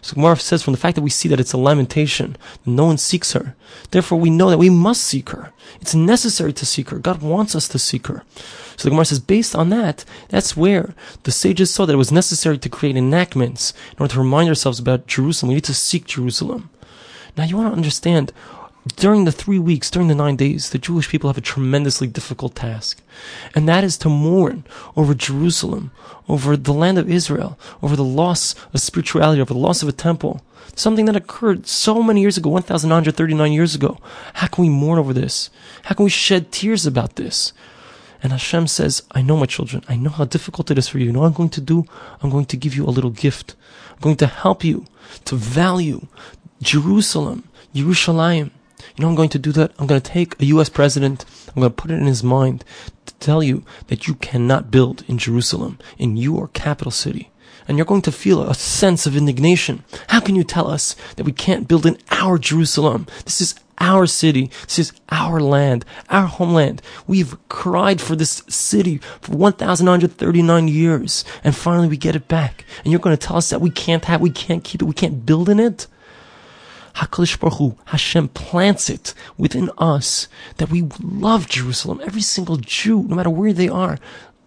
So 0.00 0.14
Gemara 0.14 0.36
says, 0.36 0.62
from 0.62 0.72
the 0.72 0.78
fact 0.78 0.94
that 0.94 1.02
we 1.02 1.10
see 1.10 1.28
that 1.28 1.40
it's 1.40 1.52
a 1.52 1.58
lamentation, 1.58 2.36
no 2.64 2.86
one 2.86 2.98
seeks 2.98 3.32
her. 3.32 3.56
Therefore, 3.90 4.18
we 4.18 4.30
know 4.30 4.48
that 4.50 4.58
we 4.58 4.70
must 4.70 5.02
seek 5.02 5.30
her. 5.30 5.52
It's 5.80 5.94
necessary 5.94 6.52
to 6.52 6.66
seek 6.66 6.90
her. 6.90 6.98
God 6.98 7.20
wants 7.20 7.54
us 7.54 7.68
to 7.68 7.78
seek 7.78 8.06
her. 8.06 8.22
So 8.76 8.84
the 8.84 8.90
Gemara 8.90 9.06
says, 9.06 9.20
based 9.20 9.56
on 9.56 9.70
that, 9.70 10.04
that's 10.28 10.56
where 10.56 10.94
the 11.24 11.32
sages 11.32 11.72
saw 11.74 11.84
that 11.84 11.92
it 11.92 11.96
was 11.96 12.12
necessary 12.12 12.58
to 12.58 12.68
create 12.68 12.96
enactments 12.96 13.74
in 13.92 13.96
order 14.00 14.14
to 14.14 14.20
remind 14.20 14.48
ourselves 14.48 14.78
about 14.78 15.06
Jerusalem. 15.06 15.48
We 15.48 15.56
need 15.56 15.64
to 15.64 15.74
seek 15.74 16.06
Jerusalem. 16.06 16.70
Now, 17.36 17.44
you 17.44 17.56
want 17.56 17.68
to 17.68 17.76
understand 17.76 18.32
during 18.96 19.24
the 19.24 19.32
three 19.32 19.58
weeks, 19.58 19.90
during 19.90 20.08
the 20.08 20.14
nine 20.14 20.36
days, 20.36 20.70
the 20.70 20.78
Jewish 20.78 21.08
people 21.08 21.28
have 21.28 21.38
a 21.38 21.42
tremendously 21.42 22.06
difficult 22.06 22.54
task. 22.54 23.02
And 23.54 23.68
that 23.68 23.84
is 23.84 23.98
to 23.98 24.08
mourn 24.08 24.64
over 24.96 25.14
Jerusalem, 25.14 25.90
over 26.28 26.56
the 26.56 26.72
land 26.72 26.98
of 26.98 27.10
Israel, 27.10 27.58
over 27.82 27.96
the 27.96 28.04
loss 28.04 28.54
of 28.72 28.80
spirituality, 28.80 29.40
over 29.40 29.54
the 29.54 29.58
loss 29.58 29.82
of 29.82 29.88
a 29.88 29.92
temple. 29.92 30.42
Something 30.74 31.06
that 31.06 31.16
occurred 31.16 31.66
so 31.66 32.02
many 32.02 32.20
years 32.20 32.36
ago, 32.36 32.50
1,939 32.50 33.52
years 33.52 33.74
ago. 33.74 33.98
How 34.34 34.46
can 34.46 34.62
we 34.62 34.70
mourn 34.70 34.98
over 34.98 35.12
this? 35.12 35.50
How 35.84 35.94
can 35.94 36.04
we 36.04 36.10
shed 36.10 36.52
tears 36.52 36.86
about 36.86 37.16
this? 37.16 37.52
And 38.22 38.32
Hashem 38.32 38.66
says, 38.66 39.02
I 39.12 39.22
know 39.22 39.36
my 39.36 39.46
children. 39.46 39.84
I 39.88 39.96
know 39.96 40.10
how 40.10 40.24
difficult 40.24 40.70
it 40.70 40.78
is 40.78 40.88
for 40.88 40.98
you. 40.98 41.06
You 41.06 41.12
know 41.12 41.20
what 41.20 41.26
I'm 41.26 41.32
going 41.32 41.50
to 41.50 41.60
do? 41.60 41.84
I'm 42.20 42.30
going 42.30 42.46
to 42.46 42.56
give 42.56 42.74
you 42.74 42.84
a 42.84 42.90
little 42.90 43.10
gift. 43.10 43.54
I'm 43.92 44.00
going 44.00 44.16
to 44.16 44.26
help 44.26 44.64
you 44.64 44.86
to 45.24 45.36
value 45.36 46.06
Jerusalem, 46.60 47.48
Yerushalayim. 47.74 48.50
You 48.98 49.02
know 49.02 49.10
I'm 49.10 49.14
going 49.14 49.28
to 49.28 49.38
do 49.38 49.52
that? 49.52 49.70
I'm 49.78 49.86
going 49.86 50.00
to 50.00 50.10
take 50.10 50.42
a 50.42 50.46
U.S. 50.46 50.68
president, 50.68 51.24
I'm 51.54 51.60
going 51.60 51.70
to 51.70 51.82
put 51.82 51.92
it 51.92 52.00
in 52.00 52.06
his 52.06 52.24
mind 52.24 52.64
to 53.06 53.14
tell 53.14 53.44
you 53.44 53.62
that 53.86 54.08
you 54.08 54.16
cannot 54.16 54.72
build 54.72 55.04
in 55.06 55.18
Jerusalem, 55.18 55.78
in 55.98 56.16
your 56.16 56.48
capital 56.48 56.90
city. 56.90 57.30
And 57.68 57.76
you're 57.76 57.86
going 57.86 58.02
to 58.02 58.10
feel 58.10 58.42
a 58.42 58.54
sense 58.54 59.06
of 59.06 59.16
indignation. 59.16 59.84
How 60.08 60.18
can 60.18 60.34
you 60.34 60.42
tell 60.42 60.68
us 60.68 60.96
that 61.14 61.22
we 61.22 61.30
can't 61.30 61.68
build 61.68 61.86
in 61.86 61.96
our 62.10 62.38
Jerusalem? 62.38 63.06
This 63.24 63.40
is 63.40 63.54
our 63.78 64.04
city. 64.08 64.50
This 64.64 64.80
is 64.80 64.92
our 65.10 65.38
land, 65.38 65.84
our 66.08 66.26
homeland. 66.26 66.82
We've 67.06 67.36
cried 67.48 68.00
for 68.00 68.16
this 68.16 68.42
city 68.48 68.98
for 69.20 69.36
1,939 69.36 70.66
years, 70.66 71.24
and 71.44 71.54
finally 71.54 71.86
we 71.86 71.98
get 71.98 72.16
it 72.16 72.26
back. 72.26 72.64
And 72.82 72.90
you're 72.90 73.00
going 73.00 73.16
to 73.16 73.26
tell 73.26 73.36
us 73.36 73.50
that 73.50 73.60
we 73.60 73.70
can't 73.70 74.06
have, 74.06 74.20
we 74.20 74.30
can't 74.30 74.64
keep 74.64 74.82
it, 74.82 74.86
we 74.86 74.92
can't 74.92 75.24
build 75.24 75.48
in 75.48 75.60
it? 75.60 75.86
HaKadosh 76.98 77.38
Baruch 77.38 77.58
Hu, 77.58 77.78
Hashem 77.86 78.28
plants 78.28 78.90
it 78.90 79.14
within 79.36 79.70
us 79.78 80.26
that 80.56 80.70
we 80.70 80.82
love 81.00 81.48
Jerusalem. 81.48 82.00
Every 82.02 82.20
single 82.20 82.56
Jew, 82.56 83.04
no 83.04 83.14
matter 83.14 83.30
where 83.30 83.52
they 83.52 83.68
are, 83.68 83.98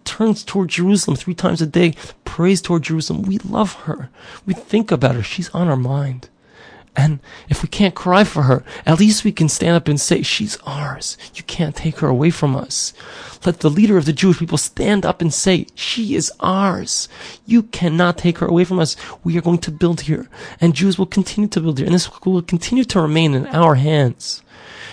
turns 0.04 0.44
toward 0.44 0.68
Jerusalem 0.68 1.16
three 1.16 1.34
times 1.34 1.62
a 1.62 1.66
day, 1.66 1.94
prays 2.24 2.60
toward 2.60 2.82
Jerusalem. 2.82 3.22
We 3.22 3.38
love 3.38 3.72
her. 3.84 4.10
We 4.44 4.52
think 4.52 4.90
about 4.90 5.14
her. 5.14 5.22
She's 5.22 5.48
on 5.50 5.68
our 5.68 5.76
mind. 5.76 6.28
And 6.94 7.20
if 7.48 7.62
we 7.62 7.68
can't 7.68 7.94
cry 7.94 8.22
for 8.22 8.42
her, 8.42 8.62
at 8.84 8.98
least 8.98 9.24
we 9.24 9.32
can 9.32 9.48
stand 9.48 9.74
up 9.74 9.88
and 9.88 9.98
say, 9.98 10.22
she's 10.22 10.58
ours. 10.66 11.16
You 11.34 11.42
can't 11.44 11.74
take 11.74 12.00
her 12.00 12.08
away 12.08 12.30
from 12.30 12.54
us. 12.54 12.92
Let 13.46 13.60
the 13.60 13.70
leader 13.70 13.96
of 13.96 14.04
the 14.04 14.12
Jewish 14.12 14.38
people 14.38 14.58
stand 14.58 15.06
up 15.06 15.22
and 15.22 15.32
say, 15.32 15.66
she 15.74 16.14
is 16.14 16.30
ours. 16.40 17.08
You 17.46 17.62
cannot 17.62 18.18
take 18.18 18.38
her 18.38 18.46
away 18.46 18.64
from 18.64 18.78
us. 18.78 18.94
We 19.24 19.38
are 19.38 19.42
going 19.42 19.58
to 19.60 19.70
build 19.70 20.02
here. 20.02 20.28
And 20.60 20.74
Jews 20.74 20.98
will 20.98 21.06
continue 21.06 21.48
to 21.48 21.60
build 21.60 21.78
here. 21.78 21.86
And 21.86 21.94
this 21.94 22.10
will 22.24 22.42
continue 22.42 22.84
to 22.84 23.00
remain 23.00 23.32
in 23.32 23.46
our 23.46 23.76
hands. 23.76 24.42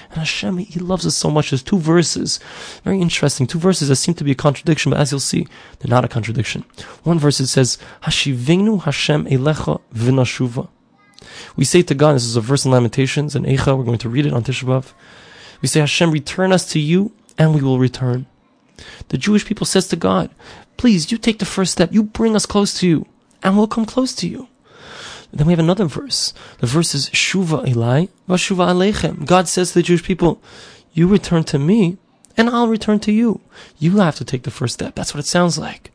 And 0.10 0.20
Hashem, 0.20 0.58
He 0.58 0.80
loves 0.80 1.06
us 1.06 1.16
so 1.16 1.30
much. 1.30 1.52
There's 1.52 1.62
two 1.62 1.78
verses, 1.78 2.40
very 2.84 3.02
interesting, 3.02 3.46
two 3.46 3.60
verses 3.60 3.90
that 3.90 3.98
seem 3.98 4.16
to 4.16 4.24
be 4.24 4.32
a 4.32 4.36
contradiction, 4.36 4.90
but 4.90 5.00
as 5.00 5.12
you'll 5.12 5.20
see, 5.20 5.46
they're 5.80 5.90
not 5.90 6.06
a 6.06 6.08
contradiction. 6.08 6.66
One 7.04 7.20
verse 7.20 7.40
it 7.40 7.48
says, 7.48 7.78
Hashivenu 8.04 8.84
Hashem 8.84 9.26
Elecha 9.26 9.82
V'nashuva. 9.94 10.70
We 11.56 11.66
say 11.66 11.82
to 11.82 11.96
God, 11.96 12.16
this 12.16 12.26
is 12.26 12.36
a 12.36 12.42
verse 12.42 12.66
in 12.66 12.72
Lamentations, 12.72 13.36
and 13.36 13.46
Eicha, 13.46 13.78
we're 13.78 13.84
going 13.84 13.98
to 14.00 14.10
read 14.10 14.26
it 14.26 14.34
on 14.34 14.44
Tisha 14.44 14.66
B'Av. 14.66 14.94
We 15.62 15.68
say, 15.68 15.80
Hashem, 15.80 16.12
return 16.12 16.52
us 16.52 16.70
to 16.72 16.80
you, 16.80 17.12
and 17.38 17.54
we 17.54 17.62
will 17.62 17.80
return. 17.80 18.26
The 19.10 19.18
Jewish 19.18 19.46
people 19.46 19.66
says 19.66 19.88
to 19.90 19.96
God, 19.96 20.30
please, 20.78 21.12
you 21.12 21.18
take 21.18 21.40
the 21.40 21.46
first 21.46 21.72
step. 21.72 21.94
You 21.94 22.04
bring 22.04 22.36
us 22.36 22.46
close 22.46 22.74
to 22.80 22.88
you, 22.88 23.06
and 23.44 23.58
we'll 23.58 23.68
come 23.68 23.86
close 23.86 24.14
to 24.16 24.28
you. 24.28 24.48
Then 25.32 25.48
we 25.48 25.54
have 25.54 25.60
another 25.60 25.86
verse. 25.86 26.34
The 26.60 26.68
verse 26.68 26.96
is 26.96 27.10
Shuva 27.10 27.66
Elai, 27.66 28.10
Vashuva 28.28 28.70
Aleichem. 28.70 29.26
God 29.26 29.48
says 29.48 29.70
to 29.70 29.80
the 29.80 29.84
Jewish 29.84 30.04
people, 30.04 30.42
you 30.94 31.08
return 31.08 31.44
to 31.46 31.60
me, 31.60 31.98
and 32.36 32.50
I'll 32.50 32.68
return 32.68 33.00
to 33.02 33.12
you. 33.12 33.42
You 33.78 33.98
have 33.98 34.16
to 34.16 34.26
take 34.26 34.44
the 34.44 34.52
first 34.52 34.76
step. 34.76 34.96
That's 34.96 35.14
what 35.14 35.20
it 35.20 35.28
sounds 35.28 35.58
like. 35.58 35.92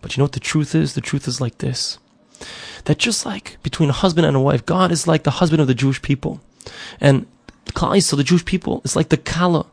But 0.00 0.16
you 0.16 0.20
know 0.20 0.24
what 0.24 0.32
the 0.32 0.40
truth 0.40 0.74
is? 0.74 0.94
The 0.94 1.00
truth 1.00 1.28
is 1.28 1.40
like 1.40 1.58
this 1.58 1.98
that 2.84 2.98
just 2.98 3.24
like 3.26 3.58
between 3.62 3.90
a 3.90 3.92
husband 3.94 4.26
and 4.26 4.36
a 4.36 4.40
wife, 4.40 4.64
God 4.66 4.92
is 4.92 5.06
like 5.06 5.24
the 5.24 5.32
husband 5.32 5.60
of 5.60 5.66
the 5.66 5.74
Jewish 5.74 6.02
people. 6.02 6.40
And 7.00 7.26
so 7.74 8.16
the 8.16 8.24
Jewish 8.24 8.44
people 8.44 8.82
is 8.84 8.94
like 8.94 9.08
the 9.08 9.16
Kala, 9.16 9.66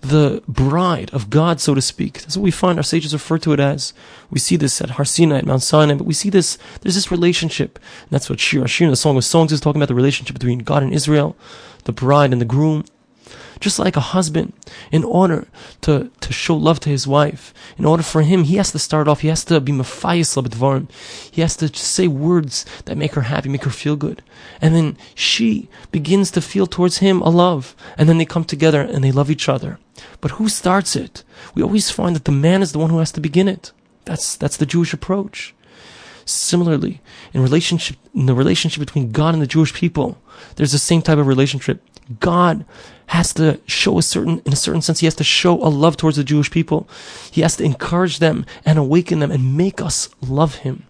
the 0.00 0.42
bride 0.48 1.10
of 1.12 1.30
God, 1.30 1.60
so 1.60 1.74
to 1.74 1.80
speak. 1.80 2.20
That's 2.20 2.36
what 2.36 2.42
we 2.42 2.50
find 2.50 2.78
our 2.78 2.82
sages 2.82 3.12
refer 3.12 3.38
to 3.38 3.52
it 3.52 3.60
as. 3.60 3.94
We 4.30 4.38
see 4.38 4.56
this 4.56 4.80
at 4.80 4.90
Har 4.90 5.04
Sinai, 5.04 5.38
at 5.38 5.46
Mount 5.46 5.62
Sinai, 5.62 5.94
but 5.94 6.06
we 6.06 6.14
see 6.14 6.30
this, 6.30 6.58
there's 6.80 6.94
this 6.94 7.10
relationship. 7.10 7.78
And 8.02 8.10
that's 8.10 8.28
what 8.28 8.40
Shir 8.40 8.66
Shir, 8.66 8.90
the 8.90 8.96
Song 8.96 9.16
of 9.16 9.24
Songs, 9.24 9.52
is 9.52 9.60
talking 9.60 9.80
about 9.80 9.88
the 9.88 9.94
relationship 9.94 10.34
between 10.34 10.58
God 10.60 10.82
and 10.82 10.92
Israel, 10.92 11.36
the 11.84 11.92
bride 11.92 12.32
and 12.32 12.40
the 12.40 12.46
groom. 12.46 12.84
Just 13.60 13.78
like 13.78 13.96
a 13.96 14.00
husband, 14.00 14.52
in 14.90 15.04
order 15.04 15.46
to, 15.82 16.10
to 16.20 16.32
show 16.32 16.56
love 16.56 16.80
to 16.80 16.90
his 16.90 17.06
wife, 17.06 17.54
in 17.78 17.84
order 17.84 18.02
for 18.02 18.22
him, 18.22 18.44
he 18.44 18.56
has 18.56 18.72
to 18.72 18.78
start 18.78 19.08
off, 19.08 19.20
he 19.20 19.28
has 19.28 19.44
to 19.46 19.60
be 19.60 19.72
mafayis 19.72 20.36
labadvarim. 20.36 20.90
He 21.30 21.40
has 21.40 21.56
to 21.56 21.68
say 21.74 22.08
words 22.08 22.66
that 22.84 22.96
make 22.96 23.14
her 23.14 23.22
happy, 23.22 23.48
make 23.48 23.64
her 23.64 23.70
feel 23.70 23.96
good. 23.96 24.22
And 24.60 24.74
then 24.74 24.96
she 25.14 25.68
begins 25.90 26.30
to 26.32 26.40
feel 26.40 26.66
towards 26.66 26.98
him 26.98 27.20
a 27.22 27.30
love. 27.30 27.74
And 27.96 28.08
then 28.08 28.18
they 28.18 28.24
come 28.24 28.44
together 28.44 28.80
and 28.80 29.02
they 29.02 29.12
love 29.12 29.30
each 29.30 29.48
other. 29.48 29.78
But 30.20 30.32
who 30.32 30.48
starts 30.48 30.96
it? 30.96 31.22
We 31.54 31.62
always 31.62 31.90
find 31.90 32.16
that 32.16 32.24
the 32.24 32.32
man 32.32 32.62
is 32.62 32.72
the 32.72 32.78
one 32.78 32.90
who 32.90 32.98
has 32.98 33.12
to 33.12 33.20
begin 33.20 33.48
it. 33.48 33.72
That's, 34.04 34.36
that's 34.36 34.56
the 34.56 34.66
Jewish 34.66 34.92
approach. 34.92 35.54
Similarly, 36.24 37.00
in 37.32 37.42
relationship, 37.42 37.96
in 38.14 38.26
the 38.26 38.34
relationship 38.34 38.80
between 38.80 39.12
God 39.12 39.34
and 39.34 39.42
the 39.42 39.46
Jewish 39.46 39.74
people, 39.74 40.18
there's 40.56 40.72
the 40.72 40.78
same 40.78 41.02
type 41.02 41.18
of 41.18 41.26
relationship. 41.26 41.82
God 42.20 42.64
has 43.06 43.32
to 43.34 43.60
show 43.66 43.98
a 43.98 44.02
certain, 44.02 44.40
in 44.44 44.52
a 44.52 44.56
certain 44.56 44.82
sense, 44.82 45.00
he 45.00 45.06
has 45.06 45.14
to 45.16 45.24
show 45.24 45.54
a 45.62 45.68
love 45.68 45.96
towards 45.96 46.16
the 46.16 46.24
Jewish 46.24 46.50
people. 46.50 46.88
He 47.30 47.42
has 47.42 47.56
to 47.56 47.64
encourage 47.64 48.18
them 48.18 48.46
and 48.64 48.78
awaken 48.78 49.18
them 49.18 49.30
and 49.30 49.56
make 49.56 49.80
us 49.80 50.08
love 50.20 50.56
him 50.56 50.84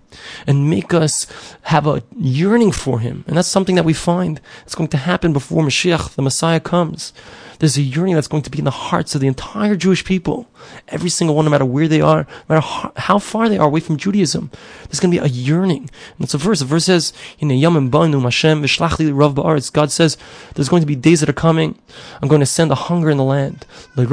and 0.47 0.71
make 0.71 0.95
us 0.95 1.27
have 1.63 1.87
a 1.87 2.03
yearning 2.17 2.73
for 2.73 3.01
him. 3.01 3.25
And 3.27 3.37
that's 3.37 3.49
something 3.49 3.75
that 3.75 3.85
we 3.85 3.93
find 3.93 4.41
is 4.67 4.75
going 4.75 4.89
to 4.89 4.97
happen 4.97 5.33
before 5.33 5.63
Mashiach, 5.63 6.15
the 6.15 6.23
Messiah 6.23 6.61
comes. 6.61 7.13
There's 7.59 7.77
a 7.77 7.83
yearning 7.83 8.15
that's 8.15 8.29
going 8.29 8.43
to 8.43 8.51
be 8.51 8.59
in 8.59 8.65
the 8.65 8.71
hearts 8.71 9.15
of 9.15 9.21
the 9.21 9.27
entire 9.27 9.77
Jewish 9.77 10.05
people. 10.05 10.49
Every 10.89 11.11
single 11.11 11.37
one, 11.37 11.45
no 11.45 11.51
matter 11.51 11.65
where 11.65 11.89
they 11.89 12.01
are, 12.01 12.27
no 12.49 12.57
matter 12.57 12.93
how 12.97 13.19
far 13.19 13.49
they 13.49 13.59
are 13.59 13.67
away 13.67 13.81
from 13.81 13.97
Judaism. 13.97 14.51
There's 14.85 15.01
going 15.01 15.13
to 15.13 15.21
be 15.21 15.25
a 15.25 15.29
yearning. 15.29 15.91
And 16.17 16.21
it's 16.21 16.35
a 16.35 16.39
verse. 16.39 16.61
The 16.61 16.65
verse 16.65 16.85
says, 16.87 17.13
in 17.39 17.51
Yom 17.51 17.91
Banu 17.91 18.21
Hashem 18.21 18.63
Rav 18.63 19.35
Ba'aretz. 19.35 19.73
God 19.73 19.91
says, 19.93 20.17
there's 20.55 20.69
going 20.69 20.83
to 20.83 20.87
be 20.87 20.97
days 20.97 21.21
that 21.21 21.29
are 21.29 21.35
coming. 21.35 21.79
I'm 22.21 22.29
going 22.29 22.41
to 22.41 22.47
send 22.47 22.71
a 22.71 22.77
hunger 22.77 23.11
in 23.11 23.19
the 23.19 23.25
land. 23.25 23.67
It's 23.97 24.07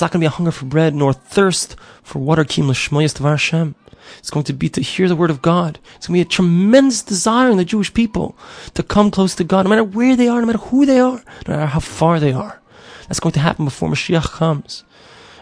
not 0.00 0.10
going 0.12 0.18
to 0.18 0.18
be 0.18 0.26
a 0.26 0.30
hunger 0.30 0.50
for 0.50 0.64
bread, 0.66 0.94
nor 0.94 1.12
thirst 1.12 1.76
for 2.02 2.18
water. 2.18 2.44
Kim 2.44 2.68
Hashem. 2.68 3.74
It's 4.18 4.30
going 4.30 4.44
to 4.44 4.52
be 4.52 4.68
to 4.70 4.80
hear 4.80 5.08
the 5.08 5.16
word 5.16 5.30
of 5.30 5.42
God. 5.42 5.78
It's 5.96 6.06
going 6.06 6.20
to 6.20 6.24
be 6.24 6.28
a 6.28 6.36
tremendous 6.36 7.02
desire 7.02 7.50
in 7.50 7.56
the 7.56 7.64
Jewish 7.64 7.92
people 7.92 8.36
to 8.74 8.82
come 8.82 9.10
close 9.10 9.34
to 9.36 9.44
God, 9.44 9.64
no 9.64 9.70
matter 9.70 9.84
where 9.84 10.16
they 10.16 10.28
are, 10.28 10.40
no 10.40 10.46
matter 10.46 10.58
who 10.58 10.86
they 10.86 11.00
are, 11.00 11.22
no 11.46 11.56
matter 11.56 11.66
how 11.66 11.80
far 11.80 12.20
they 12.20 12.32
are. 12.32 12.60
That's 13.08 13.20
going 13.20 13.32
to 13.32 13.40
happen 13.40 13.64
before 13.64 13.88
Mashiach 13.88 14.30
comes. 14.30 14.84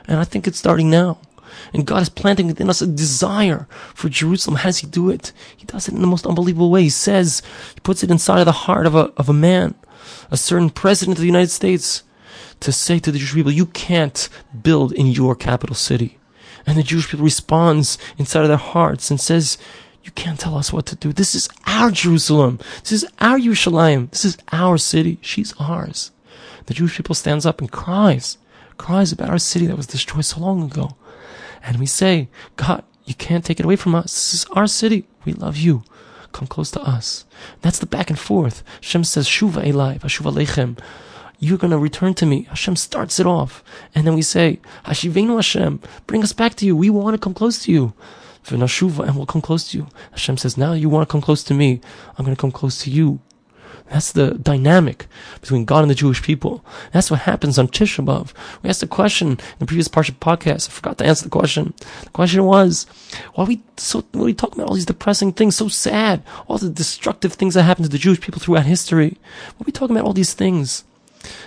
And 0.07 0.19
I 0.19 0.25
think 0.25 0.47
it's 0.47 0.59
starting 0.59 0.91
now. 0.91 1.19
And 1.73 1.87
God 1.87 2.03
is 2.03 2.09
planting 2.09 2.47
within 2.47 2.71
us 2.71 2.81
a 2.81 2.87
desire 2.87 3.67
for 3.95 4.09
Jerusalem. 4.09 4.57
How 4.57 4.69
does 4.69 4.79
He 4.79 4.87
do 4.87 5.11
it? 5.11 5.33
He 5.57 5.67
does 5.67 5.89
it 5.89 5.95
in 5.95 6.01
the 6.01 6.07
most 6.07 6.27
unbelievable 6.27 6.71
way. 6.71 6.83
He 6.83 6.91
says, 6.91 7.43
He 7.75 7.81
puts 7.81 8.03
it 8.03 8.11
inside 8.11 8.41
of 8.41 8.47
the 8.47 8.53
heart 8.53 8.87
of 8.87 8.95
a, 8.95 9.13
of 9.17 9.29
a 9.29 9.35
man, 9.35 9.75
a 10.31 10.37
certain 10.37 10.71
president 10.71 11.19
of 11.19 11.21
the 11.21 11.27
United 11.27 11.51
States, 11.51 12.05
to 12.61 12.73
say 12.73 12.99
to 12.99 13.13
the 13.13 13.19
Jewish 13.19 13.35
people, 13.35 13.53
you 13.53 13.67
can't 13.67 14.29
build 14.63 14.93
in 14.93 15.07
your 15.07 15.35
capital 15.35 15.77
city. 15.77 16.19
And 16.69 16.77
the 16.77 16.83
Jewish 16.83 17.09
people 17.09 17.25
responds 17.25 17.97
inside 18.19 18.43
of 18.43 18.49
their 18.49 18.59
hearts 18.59 19.11
and 19.11 19.19
says, 19.19 19.57
you 20.05 20.11
can't 20.13 20.39
tell 20.39 20.57
us 20.57 20.73
what 20.73 20.85
to 20.87 20.97
do. 20.97 21.13
This 21.13 21.35
is 21.35 21.49
our 21.67 21.91
Jerusalem. 21.91 22.61
This 22.81 22.93
is 22.93 23.07
our 23.21 23.39
Yerushalayim. 23.39 24.11
This 24.11 24.25
is 24.25 24.39
our 24.53 24.77
city. 24.77 25.19
She's 25.23 25.55
ours. 25.59 26.11
The 26.67 26.75
Jewish 26.75 26.97
people 26.97 27.15
stands 27.15 27.47
up 27.47 27.61
and 27.61 27.73
cries, 27.73 28.37
cries 28.77 29.13
about 29.13 29.31
our 29.31 29.39
city 29.39 29.67
that 29.67 29.77
was 29.77 29.87
destroyed 29.87 30.27
so 30.27 30.41
long 30.41 30.63
ago. 30.63 30.97
And 31.63 31.79
we 31.79 31.87
say, 31.87 32.29
God, 32.57 32.85
you 33.07 33.15
can't 33.15 33.45
take 33.45 33.61
it 33.61 33.65
away 33.65 33.77
from 33.77 33.95
us. 33.95 34.13
This 34.15 34.35
is 34.35 34.45
our 34.53 34.67
city. 34.67 35.07
We 35.25 35.33
love 35.33 35.57
you. 35.57 35.85
Come 36.33 36.47
close 36.47 36.71
to 36.73 36.83
us. 36.83 37.25
That's 37.63 37.79
the 37.79 37.87
back 37.87 38.11
and 38.11 38.19
forth. 38.19 38.63
Shem 38.83 39.05
says, 39.05 39.27
Shuva 39.27 39.65
Elai, 39.65 39.99
Vashuva 40.01 40.33
Lechem. 40.33 40.79
You're 41.39 41.59
going 41.59 41.71
to 41.71 41.79
return 41.79 42.15
to 42.15 42.27
me. 42.27 42.43
Hashem 42.45 42.77
starts 42.77 43.21
it 43.21 43.27
off. 43.27 43.63
And 43.95 44.07
then 44.07 44.15
we 44.15 44.23
say, 44.23 44.61
Hashivenu 44.85 45.37
Hashem, 45.37 45.81
bring 46.07 46.23
us 46.23 46.33
back 46.33 46.55
to 46.57 46.67
you. 46.67 46.77
We 46.77 46.91
want 46.91 47.15
to 47.15 47.19
come 47.19 47.35
close 47.35 47.63
to 47.65 47.73
you. 47.73 47.93
V'nashuva, 48.45 49.07
and 49.07 49.17
we'll 49.17 49.27
come 49.27 49.43
close 49.43 49.71
to 49.71 49.79
you. 49.79 49.89
Hashem 50.13 50.39
says, 50.39 50.57
now 50.57 50.73
you 50.73 50.89
want 50.89 51.09
to 51.09 51.13
come 51.13 51.21
close 51.21 51.45
to 51.45 51.55
me. 51.55 51.81
I'm 52.17 52.25
going 52.25 52.35
to 52.37 52.41
come 52.41 52.53
close 52.53 52.83
to 52.83 52.91
you. 52.91 53.21
That's 53.91 54.13
the 54.13 54.33
dynamic 54.33 55.07
between 55.41 55.65
God 55.65 55.81
and 55.81 55.91
the 55.91 55.95
Jewish 55.95 56.23
people. 56.23 56.65
That's 56.93 57.11
what 57.11 57.21
happens 57.21 57.59
on 57.59 57.69
Tisha 57.69 58.05
B'Av. 58.05 58.35
We 58.63 58.69
asked 58.69 58.83
a 58.83 58.87
question 58.87 59.29
in 59.29 59.39
the 59.59 59.67
previous 59.67 59.89
Parsha 59.89 60.13
podcast. 60.13 60.69
I 60.69 60.73
forgot 60.73 60.99
to 60.99 61.07
answer 61.07 61.25
the 61.25 61.31
question. 61.31 61.73
The 62.05 62.11
question 62.11 62.45
was, 62.45 62.87
why 63.35 63.45
are 63.45 63.47
we 63.47 63.63
so, 63.79 64.05
what 64.13 64.23
are 64.23 64.25
we 64.25 64.35
talking 64.35 64.61
about 64.61 64.69
all 64.69 64.75
these 64.75 64.85
depressing 64.85 65.33
things, 65.33 65.57
so 65.57 65.69
sad, 65.69 66.23
all 66.49 66.59
the 66.59 66.69
destructive 66.69 67.35
things 67.35 67.55
that 67.55 67.63
happened 67.63 67.87
to 67.87 67.91
the 67.91 67.97
Jewish 67.97 68.21
people 68.21 68.41
throughout 68.41 68.67
history? 68.67 69.17
Why 69.57 69.63
are 69.63 69.67
we 69.67 69.73
talking 69.73 69.97
about 69.97 70.07
all 70.07 70.13
these 70.13 70.35
things? 70.35 70.85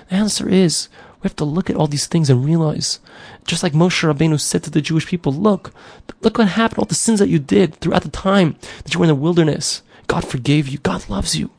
The 0.09 0.15
answer 0.15 0.49
is, 0.49 0.89
we 1.21 1.27
have 1.27 1.35
to 1.37 1.45
look 1.45 1.69
at 1.69 1.75
all 1.75 1.87
these 1.87 2.07
things 2.07 2.29
and 2.29 2.43
realize, 2.43 2.99
just 3.45 3.63
like 3.63 3.73
Moshe 3.73 4.03
Rabbeinu 4.03 4.39
said 4.39 4.63
to 4.63 4.69
the 4.69 4.81
Jewish 4.81 5.07
people, 5.07 5.31
look, 5.31 5.71
look 6.21 6.37
what 6.37 6.49
happened, 6.49 6.79
all 6.79 6.85
the 6.85 6.95
sins 6.95 7.19
that 7.19 7.29
you 7.29 7.39
did 7.39 7.75
throughout 7.75 8.03
the 8.03 8.09
time 8.09 8.55
that 8.83 8.93
you 8.93 8.99
were 8.99 9.05
in 9.05 9.09
the 9.09 9.15
wilderness. 9.15 9.83
God 10.07 10.25
forgave 10.25 10.67
you. 10.67 10.79
God 10.79 11.09
loves 11.09 11.37
you 11.37 11.51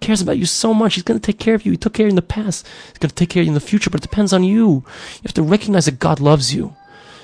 cares 0.00 0.20
about 0.20 0.38
you 0.38 0.46
so 0.46 0.72
much. 0.72 0.94
He's 0.94 1.02
going 1.02 1.18
to 1.18 1.26
take 1.26 1.38
care 1.38 1.54
of 1.54 1.64
you. 1.64 1.72
He 1.72 1.78
took 1.78 1.94
care 1.94 2.06
of 2.06 2.08
you 2.08 2.12
in 2.12 2.16
the 2.16 2.22
past. 2.22 2.66
He's 2.88 2.98
going 2.98 3.10
to 3.10 3.14
take 3.14 3.30
care 3.30 3.40
of 3.40 3.46
you 3.46 3.50
in 3.50 3.54
the 3.54 3.60
future, 3.60 3.90
but 3.90 4.00
it 4.00 4.08
depends 4.08 4.32
on 4.32 4.44
you. 4.44 4.68
You 4.68 5.22
have 5.24 5.34
to 5.34 5.42
recognize 5.42 5.86
that 5.86 5.98
God 5.98 6.20
loves 6.20 6.54
you. 6.54 6.74